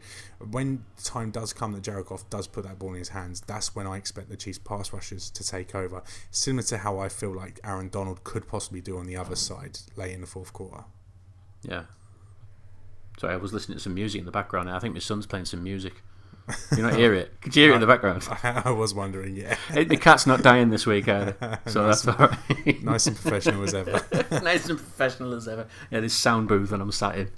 when 0.51 0.85
time 1.03 1.31
does 1.31 1.51
come 1.51 1.71
that 1.71 2.05
Goff 2.05 2.29
does 2.29 2.45
put 2.45 2.65
that 2.65 2.77
ball 2.77 2.91
in 2.91 2.99
his 2.99 3.09
hands, 3.09 3.41
that's 3.41 3.75
when 3.75 3.87
I 3.87 3.97
expect 3.97 4.29
the 4.29 4.37
Chiefs 4.37 4.59
pass 4.59 4.93
rushers 4.93 5.31
to 5.31 5.43
take 5.43 5.73
over. 5.73 6.03
Similar 6.29 6.61
to 6.67 6.77
how 6.77 6.99
I 6.99 7.09
feel 7.09 7.35
like 7.35 7.59
Aaron 7.63 7.89
Donald 7.89 8.23
could 8.23 8.47
possibly 8.47 8.79
do 8.79 8.99
on 8.99 9.07
the 9.07 9.17
other 9.17 9.35
side 9.35 9.79
late 9.95 10.11
in 10.13 10.21
the 10.21 10.27
fourth 10.27 10.53
quarter. 10.53 10.83
Yeah. 11.63 11.85
Sorry, 13.17 13.33
I 13.33 13.37
was 13.37 13.53
listening 13.53 13.79
to 13.79 13.83
some 13.83 13.95
music 13.95 14.19
in 14.19 14.25
the 14.25 14.31
background. 14.31 14.69
I 14.69 14.77
think 14.77 14.93
my 14.93 14.99
son's 14.99 15.25
playing 15.25 15.45
some 15.45 15.63
music. 15.63 16.03
You 16.75 16.83
not 16.83 16.95
hear 16.95 17.13
it? 17.13 17.41
Could 17.41 17.55
you 17.55 17.63
hear 17.63 17.71
it 17.73 17.75
in 17.75 17.81
the 17.81 17.88
background? 17.88 18.27
I 18.43 18.71
was 18.71 18.93
wondering, 18.93 19.36
yeah. 19.36 19.57
The 19.73 19.97
cat's 19.97 20.25
not 20.25 20.43
dying 20.43 20.69
this 20.69 20.86
week 20.86 21.07
either, 21.07 21.60
so 21.67 21.86
that's 21.88 22.07
all 22.07 22.15
right. 22.15 22.81
nice 22.83 23.05
and 23.07 23.15
professional 23.17 23.63
as 23.63 23.73
ever. 23.73 24.01
nice 24.43 24.69
and 24.69 24.77
professional 24.77 25.33
as 25.33 25.47
ever. 25.47 25.67
Yeah, 25.91 25.99
this 25.99 26.13
sound 26.13 26.47
booth 26.47 26.71
and 26.71 26.81
I'm 26.81 26.91
sat 26.91 27.17
in. 27.17 27.29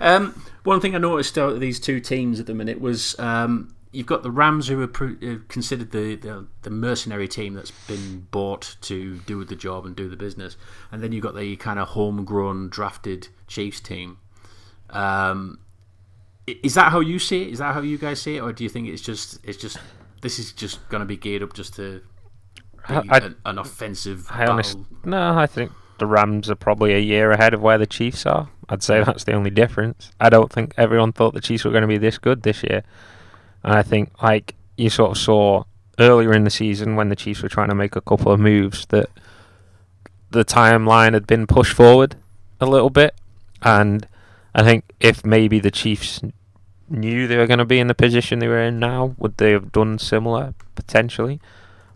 um, 0.00 0.42
one 0.64 0.80
thing 0.80 0.94
I 0.94 0.98
noticed 0.98 1.38
out 1.38 1.52
of 1.52 1.60
these 1.60 1.80
two 1.80 2.00
teams 2.00 2.40
at 2.40 2.46
the 2.46 2.54
minute 2.54 2.80
was 2.80 3.18
um, 3.18 3.74
you've 3.92 4.06
got 4.06 4.22
the 4.22 4.30
Rams 4.30 4.68
who 4.68 4.80
are 4.82 4.84
uh, 5.04 5.36
considered 5.48 5.90
the, 5.92 6.16
the 6.16 6.46
the 6.62 6.70
mercenary 6.70 7.28
team 7.28 7.54
that's 7.54 7.70
been 7.70 8.26
bought 8.30 8.76
to 8.82 9.18
do 9.26 9.44
the 9.44 9.56
job 9.56 9.86
and 9.86 9.94
do 9.96 10.08
the 10.08 10.16
business, 10.16 10.56
and 10.92 11.02
then 11.02 11.12
you've 11.12 11.22
got 11.22 11.34
the 11.36 11.56
kind 11.56 11.78
of 11.78 11.88
homegrown 11.88 12.68
drafted 12.68 13.28
Chiefs 13.46 13.80
team. 13.80 14.18
Um, 14.90 15.58
i- 15.60 15.67
is 16.62 16.74
that 16.74 16.92
how 16.92 17.00
you 17.00 17.18
see 17.18 17.42
it? 17.42 17.52
Is 17.52 17.58
that 17.58 17.74
how 17.74 17.80
you 17.80 17.98
guys 17.98 18.20
see 18.20 18.36
it, 18.36 18.40
or 18.40 18.52
do 18.52 18.64
you 18.64 18.70
think 18.70 18.88
it's 18.88 19.02
just 19.02 19.38
it's 19.44 19.58
just 19.58 19.78
this 20.22 20.38
is 20.38 20.52
just 20.52 20.86
going 20.88 21.00
to 21.00 21.06
be 21.06 21.16
geared 21.16 21.42
up 21.42 21.54
just 21.54 21.74
to 21.76 22.02
I- 22.88 23.18
an, 23.18 23.36
an 23.44 23.58
offensive 23.58 24.26
I 24.30 24.46
honest, 24.46 24.78
no, 25.04 25.36
I 25.36 25.46
think 25.46 25.72
the 25.98 26.06
Rams 26.06 26.48
are 26.48 26.54
probably 26.54 26.94
a 26.94 26.98
year 26.98 27.32
ahead 27.32 27.54
of 27.54 27.60
where 27.60 27.78
the 27.78 27.86
Chiefs 27.86 28.24
are. 28.26 28.48
I'd 28.68 28.82
say 28.82 29.02
that's 29.02 29.24
the 29.24 29.32
only 29.32 29.50
difference. 29.50 30.10
I 30.20 30.28
don't 30.28 30.52
think 30.52 30.74
everyone 30.76 31.12
thought 31.12 31.34
the 31.34 31.40
Chiefs 31.40 31.64
were 31.64 31.70
going 31.70 31.82
to 31.82 31.88
be 31.88 31.98
this 31.98 32.18
good 32.18 32.42
this 32.42 32.62
year, 32.62 32.82
and 33.62 33.74
I 33.74 33.82
think 33.82 34.22
like 34.22 34.54
you 34.76 34.90
sort 34.90 35.10
of 35.12 35.18
saw 35.18 35.64
earlier 35.98 36.32
in 36.32 36.44
the 36.44 36.50
season 36.50 36.94
when 36.96 37.08
the 37.08 37.16
Chiefs 37.16 37.42
were 37.42 37.48
trying 37.48 37.68
to 37.68 37.74
make 37.74 37.96
a 37.96 38.00
couple 38.00 38.30
of 38.30 38.38
moves 38.38 38.86
that 38.86 39.10
the 40.30 40.44
timeline 40.44 41.14
had 41.14 41.26
been 41.26 41.46
pushed 41.46 41.74
forward 41.74 42.14
a 42.60 42.66
little 42.66 42.90
bit, 42.90 43.14
and 43.62 44.06
I 44.54 44.62
think 44.62 44.84
if 45.00 45.24
maybe 45.24 45.60
the 45.60 45.70
Chiefs 45.70 46.20
knew 46.88 47.26
they 47.26 47.36
were 47.36 47.46
going 47.46 47.58
to 47.58 47.64
be 47.64 47.78
in 47.78 47.86
the 47.86 47.94
position 47.94 48.38
they 48.38 48.48
were 48.48 48.62
in 48.62 48.78
now, 48.78 49.14
would 49.18 49.36
they 49.36 49.52
have 49.52 49.72
done 49.72 49.98
similar 49.98 50.54
potentially? 50.74 51.40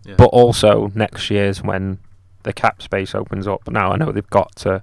Yeah. 0.05 0.17
But 0.17 0.27
also 0.27 0.91
next 0.95 1.31
year's 1.31 1.63
when 1.63 1.99
the 2.43 2.53
cap 2.53 2.83
space 2.83 3.15
opens 3.15 3.47
up. 3.47 3.71
Now 3.71 3.93
I 3.93 3.97
know 3.97 4.13
they've 4.13 4.29
got 4.31 4.55
to, 4.57 4.83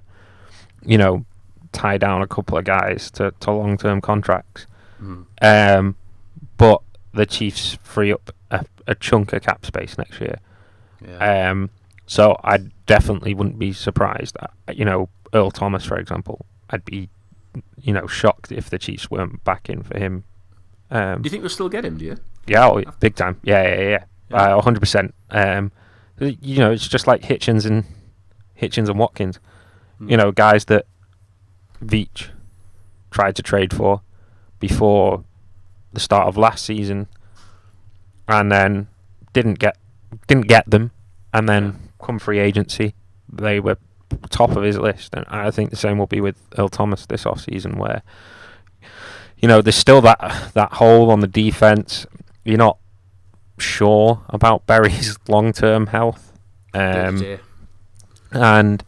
you 0.84 0.98
know, 0.98 1.24
tie 1.72 1.98
down 1.98 2.22
a 2.22 2.26
couple 2.26 2.58
of 2.58 2.64
guys 2.64 3.10
to, 3.12 3.32
to 3.40 3.50
long 3.52 3.78
term 3.78 4.00
contracts. 4.00 4.66
Mm. 5.00 5.26
Um, 5.40 5.96
but 6.56 6.82
the 7.12 7.26
Chiefs 7.26 7.78
free 7.82 8.12
up 8.12 8.34
a, 8.50 8.64
a 8.86 8.94
chunk 8.94 9.32
of 9.32 9.42
cap 9.42 9.64
space 9.64 9.96
next 9.96 10.20
year. 10.20 10.38
Yeah. 11.06 11.50
Um, 11.50 11.70
so 12.06 12.36
I 12.42 12.58
definitely 12.86 13.34
wouldn't 13.34 13.58
be 13.58 13.72
surprised. 13.72 14.36
uh, 14.40 14.48
You 14.72 14.84
know, 14.84 15.08
Earl 15.32 15.50
Thomas, 15.50 15.84
for 15.84 15.96
example, 15.98 16.44
I'd 16.70 16.84
be, 16.84 17.08
you 17.80 17.92
know, 17.92 18.06
shocked 18.06 18.52
if 18.52 18.70
the 18.70 18.78
Chiefs 18.78 19.10
weren't 19.10 19.42
back 19.44 19.68
in 19.68 19.82
for 19.82 19.98
him. 19.98 20.24
Um, 20.90 21.22
Do 21.22 21.26
you 21.26 21.30
think 21.30 21.42
we'll 21.42 21.50
still 21.50 21.68
get 21.68 21.84
him? 21.84 21.98
Do 21.98 22.04
you? 22.04 22.16
yeah, 22.46 22.68
oh, 22.68 22.82
big 23.00 23.14
time. 23.14 23.38
Yeah, 23.42 23.62
yeah, 23.62 23.80
yeah. 23.80 24.04
Yeah. 24.30 24.56
Uh, 24.56 24.62
100%. 24.62 25.12
Um, 25.30 25.72
you 26.18 26.58
know, 26.58 26.70
it's 26.70 26.86
just 26.86 27.06
like 27.06 27.22
Hitchens 27.22 27.66
and 27.66 27.84
Hitchens 28.60 28.88
and 28.88 28.98
Watkins. 28.98 29.38
Mm. 30.00 30.10
You 30.10 30.16
know, 30.16 30.32
guys 30.32 30.66
that 30.66 30.86
Veach 31.84 32.28
tried 33.10 33.36
to 33.36 33.42
trade 33.42 33.74
for 33.74 34.02
before 34.58 35.24
the 35.92 36.00
start 36.00 36.28
of 36.28 36.36
last 36.36 36.64
season, 36.64 37.08
and 38.28 38.52
then 38.52 38.88
didn't 39.32 39.58
get 39.58 39.76
didn't 40.26 40.46
get 40.46 40.68
them, 40.70 40.90
and 41.32 41.48
then 41.48 41.90
come 42.00 42.18
free 42.18 42.38
agency, 42.38 42.94
they 43.32 43.58
were 43.60 43.76
top 44.30 44.56
of 44.56 44.62
his 44.62 44.78
list, 44.78 45.14
and 45.14 45.24
I 45.28 45.50
think 45.50 45.70
the 45.70 45.76
same 45.76 45.98
will 45.98 46.06
be 46.06 46.20
with 46.20 46.36
Earl 46.58 46.68
Thomas 46.68 47.06
this 47.06 47.26
off 47.26 47.40
season, 47.40 47.76
where 47.78 48.02
you 49.38 49.48
know 49.48 49.62
there's 49.62 49.76
still 49.76 50.00
that 50.02 50.52
that 50.54 50.74
hole 50.74 51.10
on 51.10 51.20
the 51.20 51.26
defense. 51.26 52.06
You're 52.44 52.58
not 52.58 52.78
sure 53.58 54.22
about 54.28 54.66
Berry's 54.66 55.18
long 55.28 55.52
term 55.54 55.88
health, 55.88 56.32
um, 56.74 57.38
and 58.32 58.82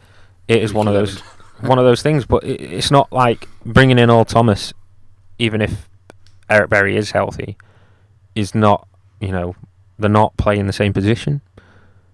it 0.47 0.61
is 0.63 0.73
one 0.73 0.87
of 0.87 0.93
those 0.93 1.19
one 1.61 1.79
of 1.79 1.85
those 1.85 2.01
things. 2.01 2.25
But 2.25 2.43
it, 2.43 2.61
it's 2.61 2.91
not 2.91 3.11
like 3.11 3.47
bringing 3.65 3.99
in 3.99 4.09
Earl 4.09 4.25
Thomas, 4.25 4.73
even 5.39 5.61
if 5.61 5.89
Eric 6.49 6.69
Berry 6.69 6.97
is 6.97 7.11
healthy, 7.11 7.57
is 8.35 8.53
not 8.53 8.87
you 9.19 9.31
know 9.31 9.55
they're 9.97 10.09
not 10.09 10.35
playing 10.37 10.67
the 10.67 10.73
same 10.73 10.93
position. 10.93 11.41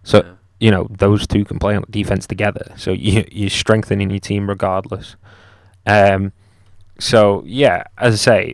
So 0.04 0.20
Yeah. 0.20 0.34
You 0.60 0.72
know 0.72 0.88
those 0.90 1.26
two 1.26 1.46
can 1.46 1.60
play 1.60 1.76
on 1.76 1.86
defense 1.90 2.28
together. 2.28 2.74
So 2.78 2.92
you 2.92 3.26
you're 3.32 3.50
strengthening 3.50 4.10
your 4.10 4.20
team 4.20 4.50
regardless. 4.50 5.16
Um, 5.86 6.34
so 7.00 7.44
yeah, 7.46 7.84
as 7.98 8.14
I 8.14 8.18
say, 8.18 8.54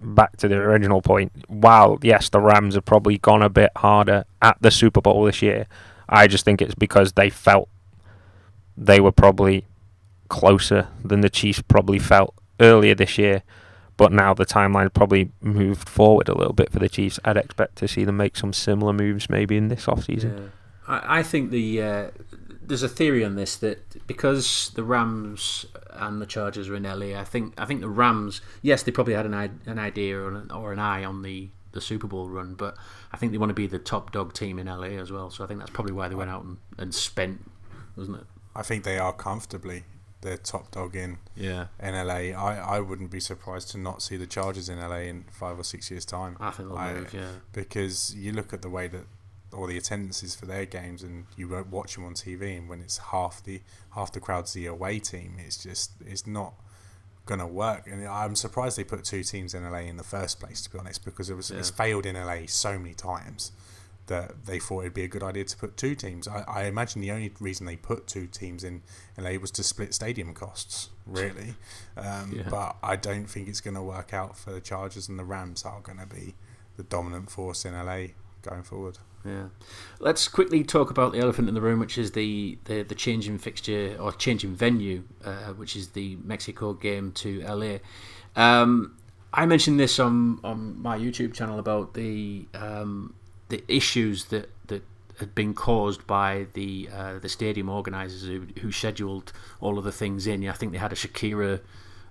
back 0.00 0.36
to 0.38 0.48
the 0.48 0.56
original 0.56 1.02
point. 1.02 1.32
While 1.48 1.98
yes, 2.02 2.28
the 2.28 2.40
Rams 2.40 2.74
have 2.74 2.84
probably 2.84 3.18
gone 3.18 3.42
a 3.42 3.48
bit 3.48 3.70
harder 3.76 4.24
at 4.42 4.58
the 4.60 4.70
Super 4.70 5.00
Bowl 5.00 5.24
this 5.24 5.42
year, 5.42 5.66
I 6.08 6.26
just 6.26 6.44
think 6.44 6.60
it's 6.60 6.74
because 6.74 7.12
they 7.12 7.30
felt 7.30 7.68
they 8.76 9.00
were 9.00 9.12
probably 9.12 9.64
closer 10.28 10.88
than 11.04 11.20
the 11.20 11.30
Chiefs 11.30 11.62
probably 11.62 11.98
felt 11.98 12.34
earlier 12.60 12.94
this 12.94 13.18
year. 13.18 13.42
But 13.96 14.12
now 14.12 14.34
the 14.34 14.44
timeline 14.44 14.92
probably 14.92 15.30
moved 15.40 15.88
forward 15.88 16.28
a 16.28 16.36
little 16.36 16.52
bit 16.52 16.70
for 16.70 16.78
the 16.78 16.88
Chiefs. 16.88 17.18
I'd 17.24 17.38
expect 17.38 17.76
to 17.76 17.88
see 17.88 18.04
them 18.04 18.18
make 18.18 18.36
some 18.36 18.52
similar 18.52 18.92
moves 18.92 19.30
maybe 19.30 19.56
in 19.56 19.68
this 19.68 19.86
offseason. 19.86 20.38
Yeah. 20.38 20.46
I, 20.86 21.18
I 21.18 21.22
think 21.22 21.50
the 21.50 21.82
uh, 21.82 22.10
there's 22.62 22.82
a 22.82 22.88
theory 22.88 23.24
on 23.24 23.36
this 23.36 23.56
that 23.56 24.06
because 24.06 24.70
the 24.74 24.82
Rams 24.84 25.66
and 25.92 26.20
the 26.20 26.26
Chargers 26.26 26.68
are 26.68 26.74
in 26.76 26.82
LA, 26.82 27.18
I 27.18 27.24
think 27.24 27.54
I 27.58 27.64
think 27.64 27.80
the 27.80 27.88
Rams, 27.88 28.40
yes, 28.62 28.82
they 28.82 28.92
probably 28.92 29.14
had 29.14 29.26
an 29.26 29.34
an 29.66 29.78
idea 29.78 30.18
or 30.18 30.28
an, 30.28 30.50
or 30.50 30.72
an 30.72 30.78
eye 30.78 31.04
on 31.04 31.22
the, 31.22 31.50
the 31.72 31.80
Super 31.80 32.06
Bowl 32.06 32.28
run, 32.28 32.54
but 32.54 32.76
I 33.12 33.16
think 33.16 33.32
they 33.32 33.38
want 33.38 33.50
to 33.50 33.54
be 33.54 33.66
the 33.66 33.78
top 33.78 34.12
dog 34.12 34.32
team 34.32 34.58
in 34.58 34.66
LA 34.66 34.98
as 35.00 35.10
well. 35.12 35.30
So 35.30 35.44
I 35.44 35.46
think 35.46 35.60
that's 35.60 35.70
probably 35.70 35.92
why 35.92 36.08
they 36.08 36.14
went 36.14 36.30
out 36.30 36.44
and, 36.44 36.58
and 36.78 36.94
spent, 36.94 37.50
wasn't 37.96 38.18
it? 38.18 38.26
I 38.54 38.62
think 38.62 38.84
they 38.84 38.98
are 38.98 39.12
comfortably 39.12 39.84
the 40.22 40.36
top 40.38 40.70
dog 40.72 40.96
in 40.96 41.18
Yeah, 41.36 41.66
in 41.80 41.94
LA. 41.94 42.32
I, 42.34 42.76
I 42.76 42.80
wouldn't 42.80 43.10
be 43.10 43.20
surprised 43.20 43.70
to 43.72 43.78
not 43.78 44.02
see 44.02 44.16
the 44.16 44.26
Chargers 44.26 44.68
in 44.68 44.78
LA 44.80 45.00
in 45.00 45.24
five 45.30 45.58
or 45.58 45.62
six 45.64 45.90
years' 45.90 46.04
time. 46.06 46.36
I 46.40 46.50
think 46.50 46.68
they'll 46.70 46.78
I- 46.78 46.94
move. 46.94 47.14
Yeah, 47.14 47.28
because 47.52 48.14
you 48.16 48.32
look 48.32 48.52
at 48.52 48.62
the 48.62 48.70
way 48.70 48.88
that 48.88 49.04
all 49.56 49.66
the 49.66 49.76
attendances 49.76 50.34
for 50.34 50.46
their 50.46 50.66
games 50.66 51.02
and 51.02 51.24
you 51.36 51.48
won't 51.48 51.68
watch 51.68 51.94
them 51.94 52.04
on 52.04 52.14
TV 52.14 52.56
and 52.56 52.68
when 52.68 52.80
it's 52.80 52.98
half 52.98 53.42
the 53.44 53.60
half 53.94 54.12
the 54.12 54.20
crowd's 54.20 54.52
the 54.52 54.66
away 54.66 54.98
team 54.98 55.36
it's 55.38 55.62
just 55.62 55.92
it's 56.04 56.26
not 56.26 56.54
gonna 57.24 57.46
work 57.46 57.86
and 57.90 58.06
I'm 58.06 58.36
surprised 58.36 58.78
they 58.78 58.84
put 58.84 59.02
two 59.04 59.24
teams 59.24 59.54
in 59.54 59.68
LA 59.68 59.78
in 59.78 59.96
the 59.96 60.04
first 60.04 60.38
place 60.38 60.60
to 60.62 60.70
be 60.70 60.78
honest 60.78 61.04
because 61.04 61.28
it 61.30 61.34
was 61.34 61.50
it's 61.50 61.70
failed 61.70 62.06
in 62.06 62.14
LA 62.14 62.40
so 62.46 62.78
many 62.78 62.94
times 62.94 63.52
that 64.06 64.46
they 64.46 64.60
thought 64.60 64.82
it'd 64.82 64.94
be 64.94 65.02
a 65.02 65.08
good 65.08 65.24
idea 65.24 65.42
to 65.42 65.56
put 65.56 65.76
two 65.76 65.96
teams 65.96 66.28
I, 66.28 66.44
I 66.46 66.64
imagine 66.66 67.00
the 67.00 67.10
only 67.10 67.32
reason 67.40 67.66
they 67.66 67.74
put 67.74 68.06
two 68.06 68.28
teams 68.28 68.62
in 68.62 68.82
LA 69.18 69.32
was 69.32 69.50
to 69.52 69.64
split 69.64 69.92
stadium 69.94 70.32
costs 70.34 70.90
really 71.06 71.54
um, 71.96 72.32
Yeah. 72.36 72.48
but 72.48 72.76
I 72.84 72.94
don't 72.94 73.26
think 73.26 73.48
it's 73.48 73.60
going 73.60 73.74
to 73.74 73.82
work 73.82 74.14
out 74.14 74.36
for 74.36 74.52
the 74.52 74.60
Chargers 74.60 75.08
and 75.08 75.18
the 75.18 75.24
Rams 75.24 75.64
are 75.64 75.80
going 75.80 75.98
to 75.98 76.06
be 76.06 76.34
the 76.76 76.84
dominant 76.84 77.30
force 77.30 77.64
in 77.64 77.72
LA 77.74 78.08
going 78.42 78.62
forward. 78.62 78.98
Yeah. 79.26 79.46
Let's 79.98 80.28
quickly 80.28 80.62
talk 80.64 80.90
about 80.90 81.12
the 81.12 81.18
elephant 81.18 81.48
in 81.48 81.54
the 81.54 81.60
room, 81.60 81.80
which 81.80 81.98
is 81.98 82.12
the 82.12 82.58
the, 82.64 82.82
the 82.82 82.94
change 82.94 83.28
in 83.28 83.38
fixture 83.38 83.96
or 83.98 84.12
change 84.12 84.44
in 84.44 84.54
venue, 84.54 85.02
uh, 85.24 85.52
which 85.54 85.74
is 85.76 85.88
the 85.88 86.16
Mexico 86.24 86.72
game 86.74 87.12
to 87.12 87.40
LA. 87.42 87.78
Um, 88.36 88.96
I 89.32 89.46
mentioned 89.46 89.78
this 89.80 89.98
on, 89.98 90.40
on 90.44 90.80
my 90.80 90.96
YouTube 90.98 91.34
channel 91.34 91.58
about 91.58 91.94
the 91.94 92.46
um, 92.54 93.14
the 93.48 93.62
issues 93.68 94.26
that, 94.26 94.50
that 94.68 94.82
had 95.18 95.34
been 95.34 95.54
caused 95.54 96.06
by 96.06 96.46
the 96.54 96.88
uh, 96.94 97.18
the 97.18 97.28
stadium 97.28 97.68
organisers 97.68 98.22
who, 98.28 98.46
who 98.60 98.72
scheduled 98.72 99.32
all 99.60 99.78
of 99.78 99.84
the 99.84 99.92
things 99.92 100.26
in. 100.26 100.46
I 100.48 100.52
think 100.52 100.72
they 100.72 100.78
had 100.78 100.92
a 100.92 100.96
Shakira 100.96 101.60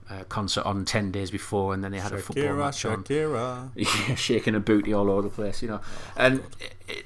uh, 0.09 0.23
concert 0.25 0.65
on 0.65 0.85
ten 0.85 1.11
days 1.11 1.31
before, 1.31 1.73
and 1.73 1.83
then 1.83 1.91
they 1.91 1.99
had 1.99 2.11
a 2.13 2.17
football 2.19 2.43
Shakira, 2.43 2.57
match 2.57 2.85
on 2.85 3.03
Shakira. 3.03 3.69
yeah, 4.09 4.15
shaking 4.15 4.53
a 4.55 4.59
booty 4.59 4.93
all 4.93 5.09
over 5.09 5.23
the 5.23 5.29
place, 5.29 5.61
you 5.61 5.67
know. 5.67 5.81
and 6.15 6.41
it, 6.59 6.75
it- 6.87 7.04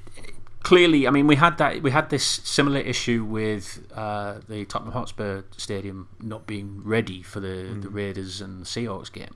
clearly, 0.69 1.07
I 1.07 1.09
mean, 1.09 1.25
we 1.25 1.35
had 1.35 1.57
that. 1.57 1.81
We 1.81 1.89
had 1.89 2.11
this 2.11 2.23
similar 2.23 2.79
issue 2.79 3.23
with 3.23 3.91
uh, 3.95 4.35
the 4.47 4.65
Tottenham 4.65 4.93
Hotspur 4.93 5.41
Stadium 5.57 6.09
not 6.21 6.45
being 6.45 6.81
ready 6.83 7.23
for 7.23 7.39
the, 7.39 7.75
the 7.81 7.89
Raiders 7.89 8.39
and 8.39 8.61
the 8.61 8.65
Seahawks 8.65 9.11
game. 9.11 9.33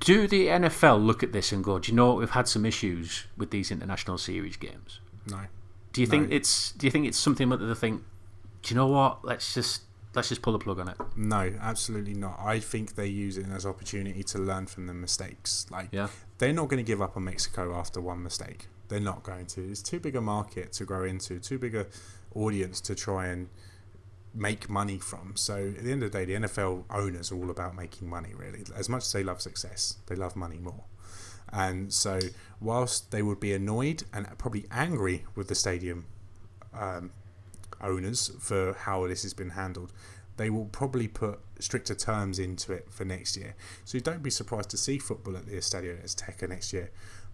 Do 0.00 0.26
the 0.26 0.48
NFL 0.48 1.06
look 1.06 1.22
at 1.22 1.32
this 1.32 1.52
and 1.52 1.62
go, 1.62 1.78
"Do 1.78 1.92
you 1.92 1.94
know 1.96 2.14
we've 2.14 2.30
had 2.30 2.48
some 2.48 2.66
issues 2.66 3.26
with 3.36 3.52
these 3.52 3.70
international 3.70 4.18
series 4.18 4.56
games"? 4.56 4.98
No. 5.28 5.42
Do 5.92 6.00
you 6.00 6.08
think 6.08 6.32
it's? 6.32 6.72
Do 6.72 6.88
you 6.88 6.90
think 6.90 7.06
it's 7.06 7.18
something 7.18 7.48
that 7.50 7.58
they 7.58 7.74
think? 7.74 8.02
Do 8.62 8.74
you 8.74 8.76
know 8.80 8.88
what? 8.88 9.24
Let's 9.24 9.54
just 9.54 9.82
let's 10.16 10.30
just 10.30 10.42
pull 10.42 10.52
the 10.52 10.58
plug 10.58 10.80
on 10.80 10.88
it. 10.88 10.96
No, 11.14 11.52
absolutely 11.60 12.14
not. 12.14 12.40
I 12.40 12.58
think 12.58 12.96
they 12.96 13.06
use 13.06 13.38
it 13.38 13.46
as 13.54 13.64
opportunity 13.64 14.24
to 14.24 14.38
learn 14.38 14.66
from 14.66 14.88
the 14.88 14.94
mistakes. 14.94 15.66
Like 15.70 15.90
Yeah. 15.92 16.08
they're 16.38 16.52
not 16.52 16.68
going 16.68 16.84
to 16.84 16.88
give 16.92 17.00
up 17.00 17.16
on 17.16 17.24
Mexico 17.24 17.72
after 17.74 18.00
one 18.00 18.22
mistake. 18.22 18.66
They're 18.92 19.00
not 19.00 19.22
going 19.22 19.46
to. 19.46 19.70
It's 19.70 19.80
too 19.80 19.98
big 19.98 20.16
a 20.16 20.20
market 20.20 20.72
to 20.74 20.84
grow 20.84 21.04
into, 21.04 21.40
too 21.40 21.58
big 21.58 21.74
a 21.74 21.86
audience 22.34 22.78
to 22.82 22.94
try 22.94 23.28
and 23.28 23.48
make 24.34 24.68
money 24.68 24.98
from. 24.98 25.32
So 25.34 25.72
at 25.78 25.82
the 25.82 25.92
end 25.92 26.02
of 26.02 26.12
the 26.12 26.18
day, 26.18 26.24
the 26.26 26.46
NFL 26.46 26.84
owners 26.90 27.32
are 27.32 27.36
all 27.36 27.48
about 27.48 27.74
making 27.74 28.10
money. 28.10 28.34
Really, 28.36 28.64
as 28.76 28.90
much 28.90 29.04
as 29.04 29.12
they 29.12 29.24
love 29.24 29.40
success, 29.40 29.96
they 30.08 30.14
love 30.14 30.36
money 30.36 30.58
more. 30.58 30.84
And 31.50 31.90
so, 31.90 32.20
whilst 32.60 33.12
they 33.12 33.22
would 33.22 33.40
be 33.40 33.54
annoyed 33.54 34.02
and 34.12 34.26
probably 34.36 34.66
angry 34.70 35.24
with 35.34 35.48
the 35.48 35.54
stadium 35.54 36.04
um, 36.78 37.12
owners 37.80 38.30
for 38.40 38.74
how 38.74 39.06
this 39.06 39.22
has 39.22 39.32
been 39.32 39.50
handled, 39.50 39.90
they 40.36 40.50
will 40.50 40.66
probably 40.66 41.08
put 41.08 41.40
stricter 41.60 41.94
terms 41.94 42.38
into 42.38 42.72
it 42.74 42.88
for 42.90 43.06
next 43.06 43.38
year. 43.38 43.54
So 43.86 43.98
don't 44.00 44.22
be 44.22 44.30
surprised 44.30 44.68
to 44.70 44.76
see 44.76 44.98
football 44.98 45.36
at 45.36 45.46
the 45.46 45.52
Estadio 45.52 46.02
Azteca 46.04 46.46
next 46.46 46.74
year. 46.74 46.90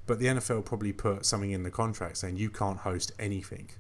But 0.09 0.19
the 0.19 0.27
NFL 0.27 0.65
probably 0.65 0.93
put 0.93 1.25
something 1.25 1.53
in 1.53 1.63
the 1.63 1.71
contract 1.71 2.17
saying 2.17 2.37
you 2.37 2.51
can't 2.51 2.79
host 2.79 3.13
anything 3.21 3.71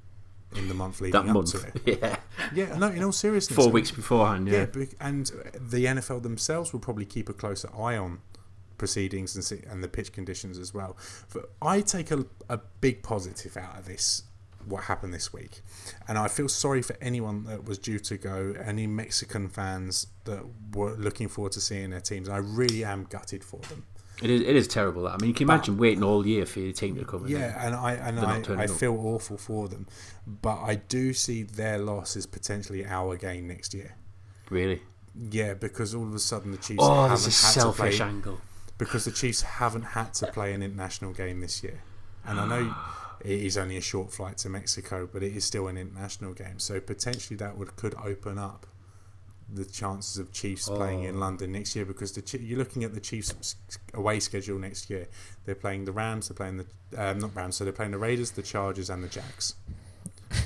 in 0.54 0.68
the 0.68 0.74
month 0.74 1.00
leading 1.00 1.20
That 1.22 1.28
up 1.28 1.34
month, 1.34 1.52
to 1.52 1.66
it. 1.84 1.98
yeah, 2.02 2.16
Yeah, 2.54 2.78
no, 2.78 2.86
in 2.88 3.02
all 3.02 3.12
seriousness. 3.12 3.56
four 3.56 3.70
weeks 3.70 3.90
beforehand, 3.90 4.46
Yeah, 4.48 4.66
yeah. 4.76 4.84
and 5.00 5.26
the 5.60 5.84
NFL 5.86 6.22
themselves 6.22 6.72
will 6.72 6.80
probably 6.80 7.04
keep 7.04 7.28
a 7.28 7.32
closer 7.34 7.68
eye 7.76 7.96
on 7.96 8.20
proceedings 8.78 9.34
and 9.34 9.44
see, 9.44 9.60
and 9.68 9.82
the 9.82 9.88
pitch 9.88 10.12
conditions 10.12 10.58
as 10.58 10.72
well. 10.72 10.96
But 11.34 11.50
I 11.60 11.80
take 11.80 12.10
a, 12.10 12.24
a 12.48 12.58
big 12.80 13.02
positive 13.02 13.56
out 13.56 13.76
of 13.78 13.84
this, 13.86 14.22
what 14.66 14.84
happened 14.84 15.12
this 15.12 15.32
week, 15.32 15.60
and 16.06 16.16
I 16.16 16.28
feel 16.28 16.48
sorry 16.48 16.80
for 16.82 16.96
anyone 17.00 17.44
that 17.44 17.64
was 17.64 17.76
due 17.78 17.98
to 17.98 18.16
go, 18.16 18.54
any 18.64 18.86
Mexican 18.86 19.48
fans 19.48 20.06
that 20.24 20.44
were 20.74 20.94
looking 20.94 21.28
forward 21.28 21.52
to 21.52 21.60
seeing 21.60 21.90
their 21.90 22.00
teams. 22.00 22.28
I 22.28 22.38
really 22.38 22.84
am 22.84 23.04
gutted 23.10 23.42
for 23.44 23.60
them. 23.68 23.84
It 24.22 24.30
is, 24.30 24.40
it 24.40 24.56
is 24.56 24.66
terrible. 24.66 25.02
That 25.04 25.14
I 25.14 25.16
mean, 25.18 25.28
you 25.28 25.34
can 25.34 25.44
imagine 25.48 25.78
waiting 25.78 26.02
all 26.02 26.26
year 26.26 26.44
for 26.44 26.58
your 26.60 26.72
team 26.72 26.96
to 26.96 27.04
come. 27.04 27.24
in. 27.26 27.30
Yeah, 27.32 27.64
and 27.64 27.74
I 27.74 27.92
and 27.94 28.18
I, 28.18 28.42
I 28.60 28.64
up. 28.64 28.70
feel 28.70 28.94
awful 28.96 29.36
for 29.38 29.68
them, 29.68 29.86
but 30.26 30.60
I 30.60 30.74
do 30.76 31.12
see 31.12 31.44
their 31.44 31.78
loss 31.78 32.16
as 32.16 32.26
potentially 32.26 32.84
our 32.84 33.16
gain 33.16 33.46
next 33.46 33.74
year. 33.74 33.94
really. 34.50 34.82
Yeah, 35.30 35.54
because 35.54 35.94
all 35.96 36.04
of 36.04 36.14
a 36.14 36.18
sudden 36.20 36.52
the 36.52 36.58
Chiefs 36.58 36.78
Oh, 36.82 36.94
haven't 36.94 37.08
there's 37.08 37.26
a 37.26 37.46
had 37.46 37.52
selfish 37.54 37.96
to 37.98 38.02
play 38.04 38.08
angle. 38.08 38.40
because 38.76 39.04
the 39.04 39.10
Chiefs 39.10 39.42
haven't 39.42 39.82
had 39.82 40.14
to 40.14 40.28
play 40.28 40.52
an 40.52 40.62
international 40.62 41.12
game 41.12 41.40
this 41.40 41.62
year, 41.62 41.82
and 42.24 42.38
I 42.38 42.46
know 42.46 42.74
it 43.20 43.40
is 43.40 43.56
only 43.58 43.76
a 43.76 43.80
short 43.80 44.12
flight 44.12 44.38
to 44.38 44.48
Mexico, 44.48 45.08
but 45.12 45.22
it 45.24 45.34
is 45.36 45.44
still 45.44 45.66
an 45.68 45.76
international 45.76 46.34
game. 46.34 46.58
So 46.58 46.78
potentially 46.80 47.36
that 47.38 47.56
would 47.56 47.74
could 47.76 47.94
open 47.96 48.38
up 48.38 48.66
the 49.52 49.64
chances 49.64 50.18
of 50.18 50.32
Chiefs 50.32 50.68
playing 50.68 51.04
in 51.04 51.16
Oh. 51.16 51.20
London 51.20 51.52
next 51.52 51.74
year 51.74 51.84
because 51.86 52.12
the 52.12 52.38
you're 52.38 52.58
looking 52.58 52.84
at 52.84 52.94
the 52.94 53.00
Chiefs 53.00 53.56
away 53.94 54.20
schedule 54.20 54.58
next 54.58 54.90
year. 54.90 55.08
They're 55.44 55.54
playing 55.54 55.84
the 55.86 55.92
Rams, 55.92 56.28
they're 56.28 56.36
playing 56.36 56.58
the 56.58 56.66
um, 56.96 57.18
not 57.18 57.34
Rams, 57.34 57.56
so 57.56 57.64
they're 57.64 57.72
playing 57.72 57.92
the 57.92 57.98
Raiders, 57.98 58.32
the 58.32 58.42
Chargers, 58.42 58.90
and 58.90 59.02
the 59.02 59.08
Jags. 59.08 59.54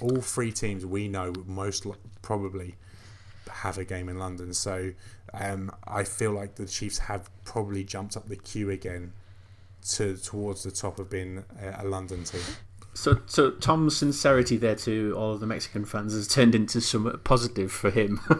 All 0.01 0.21
three 0.21 0.53
teams 0.53 0.87
we 0.87 1.09
know 1.09 1.33
most 1.47 1.87
probably 2.23 2.77
have 3.51 3.79
a 3.79 3.85
game 3.85 4.09
in 4.09 4.19
London. 4.19 4.55
So 4.55 4.93
um, 5.35 5.73
I 5.87 6.05
feel 6.05 6.33
like 6.33 6.55
the 6.55 6.67
Chiefs 6.67 6.99
have 6.99 7.29
probably 7.45 7.85
jumped 7.85 8.17
up 8.17 8.29
the 8.29 8.37
queue 8.37 8.71
again 8.71 9.12
to 9.91 10.17
towards 10.17 10.62
the 10.62 10.71
top 10.71 10.99
of 11.01 11.11
being 11.11 11.45
a, 11.61 11.83
a 11.83 11.85
London 11.85 12.23
team. 12.25 12.41
So, 12.94 13.20
so 13.26 13.50
Tom's 13.52 13.96
sincerity 13.96 14.57
there 14.59 14.74
to 14.76 15.14
all 15.16 15.33
of 15.33 15.40
the 15.40 15.46
Mexican 15.46 15.85
fans 15.87 16.12
has 16.12 16.28
turned 16.28 16.55
into 16.55 16.81
some 16.81 17.20
positive 17.24 17.72
for 17.72 17.90
him. 17.90 18.20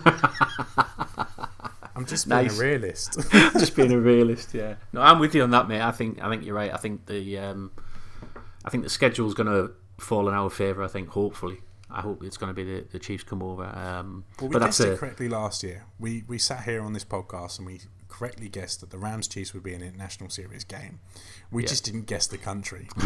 I'm 1.95 2.07
just 2.07 2.29
being 2.29 2.43
Nice. 2.45 2.59
a 2.59 2.63
realist. 2.63 3.19
Just 3.53 3.77
being 3.77 3.93
a 3.93 3.99
realist, 3.99 4.55
yeah. 4.55 4.75
No, 4.93 5.03
I'm 5.03 5.19
with 5.19 5.35
you 5.35 5.43
on 5.43 5.51
that, 5.51 5.69
mate. 5.69 5.83
I 5.83 5.93
think 5.93 6.23
I 6.23 6.29
think 6.31 6.45
you're 6.45 6.55
right. 6.55 6.73
I 6.73 6.77
think 6.79 7.07
the 7.07 7.39
um, 7.39 7.71
I 8.65 8.71
think 8.71 8.83
the 8.85 8.91
schedule's 8.91 9.35
going 9.35 9.47
to 9.49 9.73
fall 9.99 10.27
in 10.29 10.35
our 10.35 10.49
favour. 10.51 10.83
I 10.83 10.89
think 10.89 11.11
hopefully. 11.11 11.61
I 11.91 12.01
hope 12.01 12.25
it's 12.25 12.39
going 12.39 12.49
to 12.49 12.55
be 12.55 12.65
the, 12.65 12.87
the 12.91 12.99
Chiefs 12.99 13.23
come 13.25 13.43
over. 13.43 13.65
Um, 13.67 14.25
Well, 14.41 14.49
we 14.49 14.53
but 14.55 14.61
that's 14.61 14.79
guessed 14.79 14.89
it 14.89 14.95
a, 14.95 14.97
correctly 14.97 15.29
last 15.29 15.63
year. 15.63 15.85
We 15.99 16.25
we 16.27 16.39
sat 16.39 16.63
here 16.65 16.81
on 16.83 16.95
this 16.95 17.05
podcast 17.05 17.59
and 17.59 17.67
we 17.67 17.81
correctly 18.09 18.49
guessed 18.49 18.81
that 18.81 18.89
the 18.91 18.99
Rams 18.99 19.29
Chiefs 19.29 19.53
would 19.53 19.63
be 19.63 19.75
an 19.75 19.83
international 19.83 20.31
series 20.31 20.65
game. 20.65 21.01
We 21.51 21.63
Yeah. 21.65 21.69
just 21.69 21.85
didn't 21.85 22.07
guess 22.07 22.27
the 22.27 22.39
country. 22.39 22.89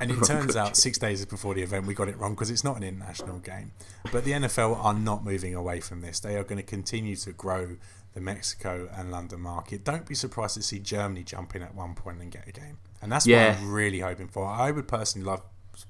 and 0.00 0.10
it 0.10 0.22
turns 0.24 0.56
out 0.56 0.76
six 0.76 0.98
days 0.98 1.24
before 1.26 1.54
the 1.54 1.62
event 1.62 1.86
we 1.86 1.94
got 1.94 2.08
it 2.08 2.16
wrong 2.18 2.34
because 2.34 2.50
it's 2.50 2.64
not 2.64 2.76
an 2.76 2.82
international 2.82 3.38
game. 3.38 3.72
But 4.12 4.24
the 4.24 4.32
NFL 4.32 4.82
are 4.84 4.94
not 4.94 5.24
moving 5.24 5.54
away 5.54 5.80
from 5.80 6.00
this. 6.02 6.20
They 6.20 6.36
are 6.36 6.44
going 6.44 6.58
to 6.58 6.62
continue 6.62 7.16
to 7.16 7.32
grow 7.32 7.76
the 8.14 8.20
Mexico 8.20 8.88
and 8.96 9.10
London 9.10 9.40
market. 9.40 9.84
Don't 9.84 10.06
be 10.06 10.14
surprised 10.14 10.54
to 10.56 10.62
see 10.62 10.78
Germany 10.80 11.22
jump 11.22 11.54
in 11.54 11.62
at 11.62 11.74
one 11.74 11.94
point 11.94 12.20
and 12.20 12.30
get 12.30 12.46
a 12.48 12.52
game. 12.52 12.78
And 13.00 13.10
that's 13.12 13.26
Yeah. 13.26 13.50
what 13.50 13.58
I'm 13.58 13.72
really 13.72 14.00
hoping 14.00 14.28
for. 14.28 14.46
I 14.46 14.70
would 14.70 14.88
personally 14.88 15.26
love 15.26 15.42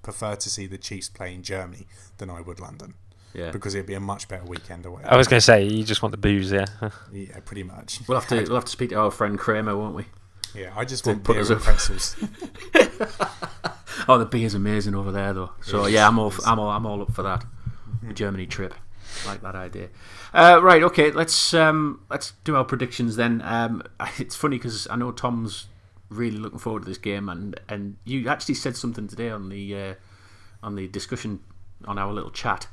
prefer 0.03 0.37
to 0.37 0.49
see 0.51 0.67
the 0.67 0.79
Chiefs 0.79 1.09
play 1.09 1.35
in 1.35 1.43
Germany 1.43 1.87
than 2.19 2.31
I 2.31 2.41
would 2.43 2.61
London 2.61 2.95
yeah. 3.33 3.51
because 3.51 3.75
it'd 3.75 3.87
be 3.87 3.95
a 3.95 4.01
much 4.01 4.29
better 4.29 4.45
weekend 4.45 4.87
away. 4.87 5.03
I 5.05 5.17
was 5.17 5.27
going 5.27 5.39
to 5.39 5.45
say 5.45 5.65
you 5.65 5.83
just 5.83 6.03
want 6.03 6.13
the 6.13 6.19
booze, 6.19 6.53
yeah. 6.53 6.67
Yeah, 7.13 7.41
pretty 7.45 7.63
much. 7.65 8.01
We'll 8.07 8.21
have 8.21 8.29
to 8.29 8.37
we'll 8.47 8.55
have 8.57 8.67
to 8.67 8.71
speak 8.71 8.91
to 8.91 8.97
our 9.01 9.11
friend 9.11 9.39
Kramer, 9.39 9.77
won't 9.77 9.97
we? 9.97 10.05
Yeah, 10.55 10.73
I 10.77 10.85
just 10.85 11.05
To 11.05 11.11
want 11.11 11.25
put 11.25 11.33
beer 11.35 11.43
us 11.43 11.51
and 11.51 11.59
up. 11.59 11.65
pretzels. 11.65 12.17
Oh, 14.11 14.19
the 14.19 14.27
beer's 14.27 14.55
amazing 14.55 14.97
over 14.97 15.13
there, 15.13 15.33
though. 15.33 15.53
So 15.61 15.87
yeah, 15.87 16.09
I'm 16.09 16.19
all. 16.19 16.33
I'm 16.45 16.59
all 16.59 16.69
I'm 16.69 16.85
all 16.85 17.01
up 17.01 17.13
for 17.13 17.23
that. 17.23 17.45
The 18.03 18.13
Germany 18.13 18.45
trip, 18.45 18.75
like 19.25 19.41
that 19.43 19.55
idea. 19.55 19.89
Uh, 20.35 20.59
right, 20.61 20.83
okay. 20.83 21.13
Let's 21.13 21.55
um, 21.55 22.01
let's 22.11 22.33
do 22.43 22.57
our 22.57 22.65
predictions 22.65 23.15
then. 23.15 23.41
Um, 23.45 23.85
it's 24.19 24.35
funny 24.35 24.57
because 24.57 24.89
I 24.91 24.97
know 24.97 25.13
Tom's 25.13 25.69
really 26.09 26.39
looking 26.39 26.59
forward 26.59 26.83
to 26.83 26.89
this 26.89 26.99
game, 26.99 27.29
and 27.29 27.61
and 27.69 27.99
you 28.05 28.29
actually 28.29 28.57
said 28.57 28.77
something 28.77 29.07
today 29.07 29.31
on 29.31 29.49
the 29.49 29.77
uh, 29.77 29.95
on 30.61 30.75
the 30.75 30.89
discussion 30.89 31.39
on 31.85 31.97
our 31.97 32.13
little 32.13 32.33
chat 32.33 32.67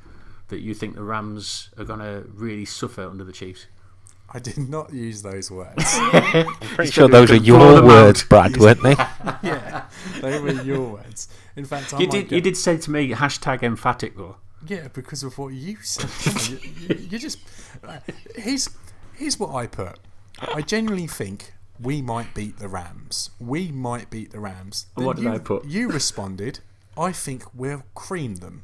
that 0.48 0.62
you 0.62 0.74
think 0.74 0.96
the 0.96 1.04
Rams 1.04 1.70
are 1.78 1.86
going 1.86 2.00
to 2.00 2.28
really 2.34 2.66
suffer 2.66 3.08
under 3.08 3.24
the 3.24 3.32
Chiefs. 3.32 3.68
I 4.30 4.40
did 4.40 4.58
not 4.58 4.94
use 4.94 5.22
those 5.22 5.50
words. 5.50 5.84
Pretty 6.76 6.92
sure 6.92 7.08
those 7.08 7.32
were 7.32 7.40
blow 7.40 7.46
your 7.46 7.84
words, 7.84 8.24
out. 8.24 8.30
Brad, 8.30 8.58
weren't 8.64 8.84
they? 8.84 8.96
yeah, 9.42 9.86
they 10.22 10.40
were 10.40 10.52
your 10.64 10.82
words. 10.82 11.30
In 11.56 11.64
fact, 11.66 11.94
I 11.94 12.00
You 12.00 12.08
did 12.08 12.30
get- 12.30 12.36
you 12.36 12.42
did 12.42 12.58
say 12.58 12.78
to 12.78 12.92
me 12.92 13.12
hashtag 13.12 13.64
emphatic 13.64 14.18
though. 14.18 14.36
Yeah, 14.68 14.90
because 14.94 15.24
of 15.24 15.38
what 15.38 15.54
you 15.54 15.78
said. 15.82 16.10
you, 16.50 16.60
you- 16.88 17.08
you 17.12 17.20
just 17.20 17.40
uh, 17.88 18.00
here's 18.36 18.70
here's 19.16 19.40
what 19.40 19.56
I 19.56 19.66
put. 19.68 19.98
I 20.54 20.62
genuinely 20.62 21.08
think 21.08 21.54
we 21.80 22.02
might 22.02 22.34
beat 22.34 22.60
the 22.60 22.68
Rams. 22.68 23.30
We 23.40 23.72
might 23.72 24.10
beat 24.10 24.32
the 24.32 24.40
Rams. 24.40 24.88
And 24.98 25.06
what 25.06 25.16
did 25.16 25.24
you, 25.26 25.32
I 25.32 25.38
put? 25.40 25.66
You 25.66 25.90
responded. 25.90 26.60
I 26.98 27.12
think 27.12 27.44
we'll 27.54 27.84
cream 27.96 28.36
them. 28.38 28.64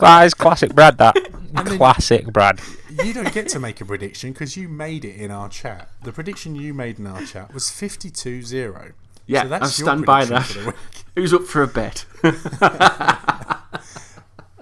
That 0.00 0.26
is 0.26 0.34
classic 0.34 0.74
Brad, 0.74 0.98
that. 0.98 1.14
then- 1.52 1.76
classic 1.78 2.26
Brad. 2.26 2.60
You 3.02 3.14
don't 3.14 3.32
get 3.32 3.48
to 3.48 3.58
make 3.58 3.80
a 3.80 3.84
prediction 3.86 4.32
because 4.32 4.56
you 4.56 4.68
made 4.68 5.04
it 5.04 5.16
in 5.16 5.30
our 5.30 5.48
chat. 5.48 5.88
The 6.02 6.12
prediction 6.12 6.54
you 6.54 6.74
made 6.74 6.98
in 6.98 7.06
our 7.06 7.24
chat 7.24 7.54
was 7.54 7.64
52-0. 7.64 8.92
Yeah, 9.26 9.44
so 9.44 9.48
that's 9.48 9.64
I 9.64 9.68
stand 9.82 10.04
by 10.04 10.24
that. 10.26 10.44
for 10.44 10.58
the. 10.58 10.74
Who's 11.16 11.32
up 11.32 11.44
for 11.44 11.62
a 11.62 11.66
bet? 11.68 12.04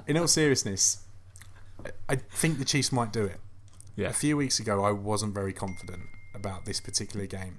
In 0.06 0.16
all 0.16 0.26
seriousness, 0.28 1.04
I 2.08 2.16
think 2.16 2.58
the 2.58 2.64
Chiefs 2.64 2.90
might 2.90 3.12
do 3.12 3.24
it. 3.24 3.38
Yeah. 3.96 4.08
A 4.08 4.12
few 4.12 4.36
weeks 4.36 4.58
ago, 4.58 4.84
I 4.84 4.90
wasn't 4.90 5.34
very 5.34 5.52
confident 5.52 6.02
about 6.34 6.64
this 6.64 6.80
particular 6.80 7.26
game, 7.26 7.58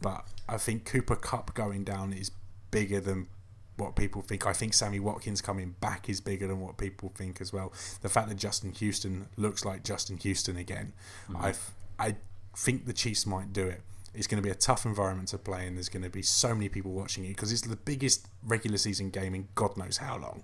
but 0.00 0.24
I 0.48 0.56
think 0.58 0.84
Cooper 0.84 1.16
Kupp 1.16 1.54
going 1.54 1.84
down 1.84 2.12
is 2.12 2.30
bigger 2.70 3.00
than 3.00 3.28
what 3.76 3.96
people 3.96 4.22
think. 4.22 4.46
I 4.46 4.52
think 4.52 4.74
Sammy 4.74 5.00
Watkins 5.00 5.40
coming 5.40 5.74
back 5.80 6.08
is 6.08 6.20
bigger 6.20 6.46
than 6.46 6.60
what 6.60 6.76
people 6.76 7.12
think 7.14 7.40
as 7.40 7.52
well. 7.52 7.72
The 8.02 8.08
fact 8.08 8.28
that 8.28 8.36
Justin 8.36 8.72
Houston 8.72 9.28
looks 9.36 9.64
like 9.64 9.82
Justin 9.82 10.18
Houston 10.18 10.56
again, 10.56 10.92
mm-hmm. 11.30 11.44
I 11.44 11.54
I 11.98 12.16
think 12.56 12.86
the 12.86 12.92
Chiefs 12.92 13.26
might 13.26 13.52
do 13.52 13.66
it. 13.66 13.80
It's 14.14 14.26
going 14.26 14.42
to 14.42 14.46
be 14.46 14.50
a 14.50 14.54
tough 14.54 14.84
environment 14.84 15.28
to 15.28 15.38
play, 15.38 15.66
and 15.66 15.76
there's 15.76 15.88
going 15.88 16.02
to 16.02 16.10
be 16.10 16.20
so 16.20 16.54
many 16.54 16.68
people 16.68 16.92
watching 16.92 17.24
it 17.24 17.28
because 17.28 17.50
it's 17.50 17.62
the 17.62 17.76
biggest 17.76 18.28
regular 18.44 18.76
season 18.76 19.08
game 19.08 19.34
in 19.34 19.48
God 19.54 19.76
knows 19.76 19.96
how 19.96 20.18
long. 20.18 20.42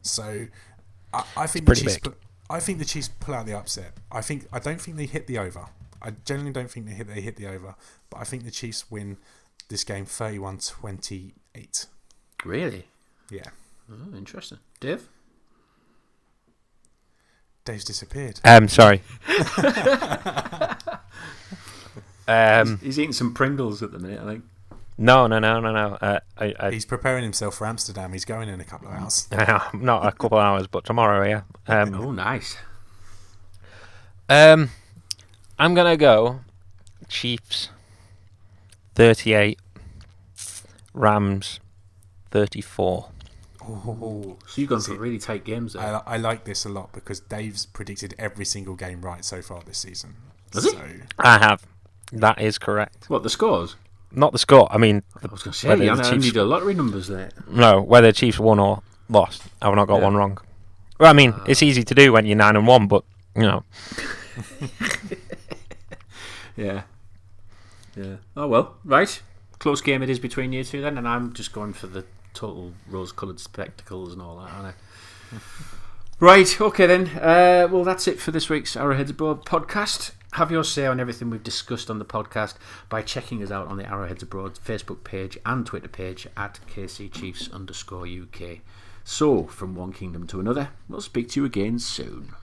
So, 0.00 0.46
I, 1.12 1.24
I 1.36 1.46
think 1.46 1.66
the 1.66 1.74
Chiefs. 1.74 1.98
I 2.48 2.58
think 2.58 2.78
the 2.78 2.84
Chiefs 2.84 3.08
pull 3.20 3.34
out 3.34 3.46
the 3.46 3.56
upset. 3.56 3.92
I 4.10 4.22
think 4.22 4.46
I 4.52 4.58
don't 4.58 4.80
think 4.80 4.96
they 4.96 5.06
hit 5.06 5.26
the 5.26 5.38
over. 5.38 5.66
I 6.02 6.12
generally 6.24 6.52
don't 6.52 6.70
think 6.70 6.86
they 6.86 6.92
hit 6.92 7.08
they 7.08 7.20
hit 7.20 7.36
the 7.36 7.46
over, 7.46 7.74
but 8.08 8.18
I 8.18 8.24
think 8.24 8.44
the 8.44 8.50
Chiefs 8.50 8.90
win 8.90 9.18
this 9.68 9.84
game 9.84 10.06
31-28. 10.06 11.86
Really? 12.44 12.86
Yeah. 13.30 13.50
Oh, 13.90 14.16
interesting. 14.16 14.58
Dave? 14.80 15.08
Dave's 17.64 17.84
disappeared. 17.84 18.40
Um, 18.44 18.68
sorry. 18.68 19.02
um, 22.28 22.78
He's 22.78 22.98
eating 22.98 23.12
some 23.12 23.34
Pringles 23.34 23.82
at 23.82 23.92
the 23.92 23.98
minute, 23.98 24.20
I 24.20 24.24
think. 24.26 24.44
no, 24.96 25.26
no, 25.26 25.38
no, 25.38 25.60
no, 25.60 25.72
no. 25.72 25.94
Uh, 26.00 26.20
I, 26.38 26.54
I, 26.58 26.70
He's 26.70 26.84
preparing 26.86 27.22
himself 27.22 27.56
for 27.56 27.66
Amsterdam. 27.66 28.12
He's 28.12 28.24
going 28.24 28.48
in 28.48 28.60
a 28.60 28.64
couple 28.64 28.88
of 28.88 28.94
hours. 28.94 29.28
not 29.74 30.06
a 30.06 30.12
couple 30.12 30.38
of 30.38 30.44
hours, 30.44 30.66
but 30.66 30.84
tomorrow, 30.84 31.26
yeah. 31.28 31.42
Um, 31.66 31.94
Oh, 31.94 32.12
nice. 32.12 32.56
um, 34.28 34.70
I'm 35.58 35.74
gonna 35.74 35.96
go 35.96 36.40
Chiefs, 37.08 37.68
thirty-eight, 38.94 39.58
Rams, 40.94 41.60
thirty-four. 42.30 43.08
Oh, 43.62 44.36
So 44.46 44.60
you've 44.60 44.70
gone 44.70 44.80
for 44.80 44.94
really 44.94 45.18
tight 45.18 45.44
games 45.44 45.74
there. 45.74 45.82
I, 46.06 46.14
I 46.14 46.16
like 46.16 46.44
this 46.44 46.64
a 46.64 46.68
lot 46.70 46.92
because 46.92 47.20
Dave's 47.20 47.66
predicted 47.66 48.14
every 48.18 48.44
single 48.46 48.74
game 48.74 49.02
right 49.02 49.24
so 49.24 49.42
far 49.42 49.60
this 49.66 49.78
season. 49.78 50.14
Has 50.54 50.64
he? 50.64 50.78
I 51.18 51.38
have. 51.38 51.62
That 52.12 52.40
is 52.40 52.58
correct. 52.58 53.08
what, 53.08 53.22
the 53.22 53.30
scores? 53.30 53.76
Not 54.12 54.32
the 54.32 54.38
score. 54.38 54.66
I 54.72 54.78
mean, 54.78 55.02
I 55.22 55.26
was 55.30 55.42
going 55.42 55.52
to 55.52 55.58
say, 55.58 55.68
Whether 55.68 55.84
I 55.90 55.94
the 55.94 56.02
know 56.02 56.10
Chiefs- 56.10 56.26
you 56.26 56.32
do 56.32 56.42
lottery 56.42 56.74
numbers 56.74 57.06
there. 57.06 57.30
no, 57.48 57.80
whether 57.82 58.10
Chiefs 58.12 58.40
won 58.40 58.58
or 58.58 58.82
lost. 59.08 59.42
I've 59.62 59.74
not 59.76 59.86
got 59.86 59.98
Yeah. 59.98 60.04
one 60.04 60.16
wrong. 60.16 60.38
Well, 60.98 61.10
I 61.10 61.12
mean, 61.12 61.34
it's 61.46 61.62
easy 61.62 61.84
to 61.84 61.94
do 61.94 62.12
when 62.12 62.26
you're 62.26 62.36
nine 62.36 62.56
and 62.56 62.66
one, 62.66 62.88
but 62.88 63.04
you 63.36 63.42
know, 63.42 63.62
Yeah. 66.56 66.82
Yeah. 67.96 68.16
Oh, 68.36 68.48
well. 68.48 68.76
Right. 68.84 69.20
Close 69.58 69.80
game 69.80 70.02
it 70.02 70.10
is 70.10 70.18
between 70.18 70.52
you 70.52 70.64
two 70.64 70.80
then, 70.80 70.96
and 70.98 71.06
I'm 71.06 71.32
just 71.32 71.52
going 71.52 71.72
for 71.72 71.86
the 71.86 72.04
total 72.34 72.72
rose 72.88 73.12
coloured 73.12 73.40
spectacles 73.40 74.12
and 74.12 74.22
all 74.22 74.36
that, 74.36 74.50
aren't 74.50 74.74
I? 75.32 75.36
right. 76.20 76.60
Okay, 76.60 76.86
then. 76.86 77.08
Uh, 77.08 77.68
well, 77.70 77.84
that's 77.84 78.08
it 78.08 78.20
for 78.20 78.30
this 78.30 78.48
week's 78.48 78.76
Arrowheads 78.76 79.10
Abroad 79.10 79.44
podcast. 79.44 80.12
Have 80.34 80.52
your 80.52 80.62
say 80.62 80.86
on 80.86 81.00
everything 81.00 81.28
we've 81.28 81.42
discussed 81.42 81.90
on 81.90 81.98
the 81.98 82.04
podcast 82.04 82.54
by 82.88 83.02
checking 83.02 83.42
us 83.42 83.50
out 83.50 83.66
on 83.66 83.78
the 83.78 83.84
Arrowheads 83.84 84.22
Abroad 84.22 84.54
Facebook 84.54 85.02
page 85.02 85.36
and 85.44 85.66
Twitter 85.66 85.88
page 85.88 86.28
at 86.36 86.60
KC 86.72 87.10
Chiefs 87.12 87.50
underscore 87.50 88.06
UK. 88.06 88.58
So, 89.02 89.44
from 89.44 89.74
one 89.74 89.92
kingdom 89.92 90.26
to 90.28 90.38
another, 90.38 90.70
we'll 90.88 91.00
speak 91.00 91.30
to 91.30 91.40
you 91.40 91.46
again 91.46 91.80
soon. 91.80 92.34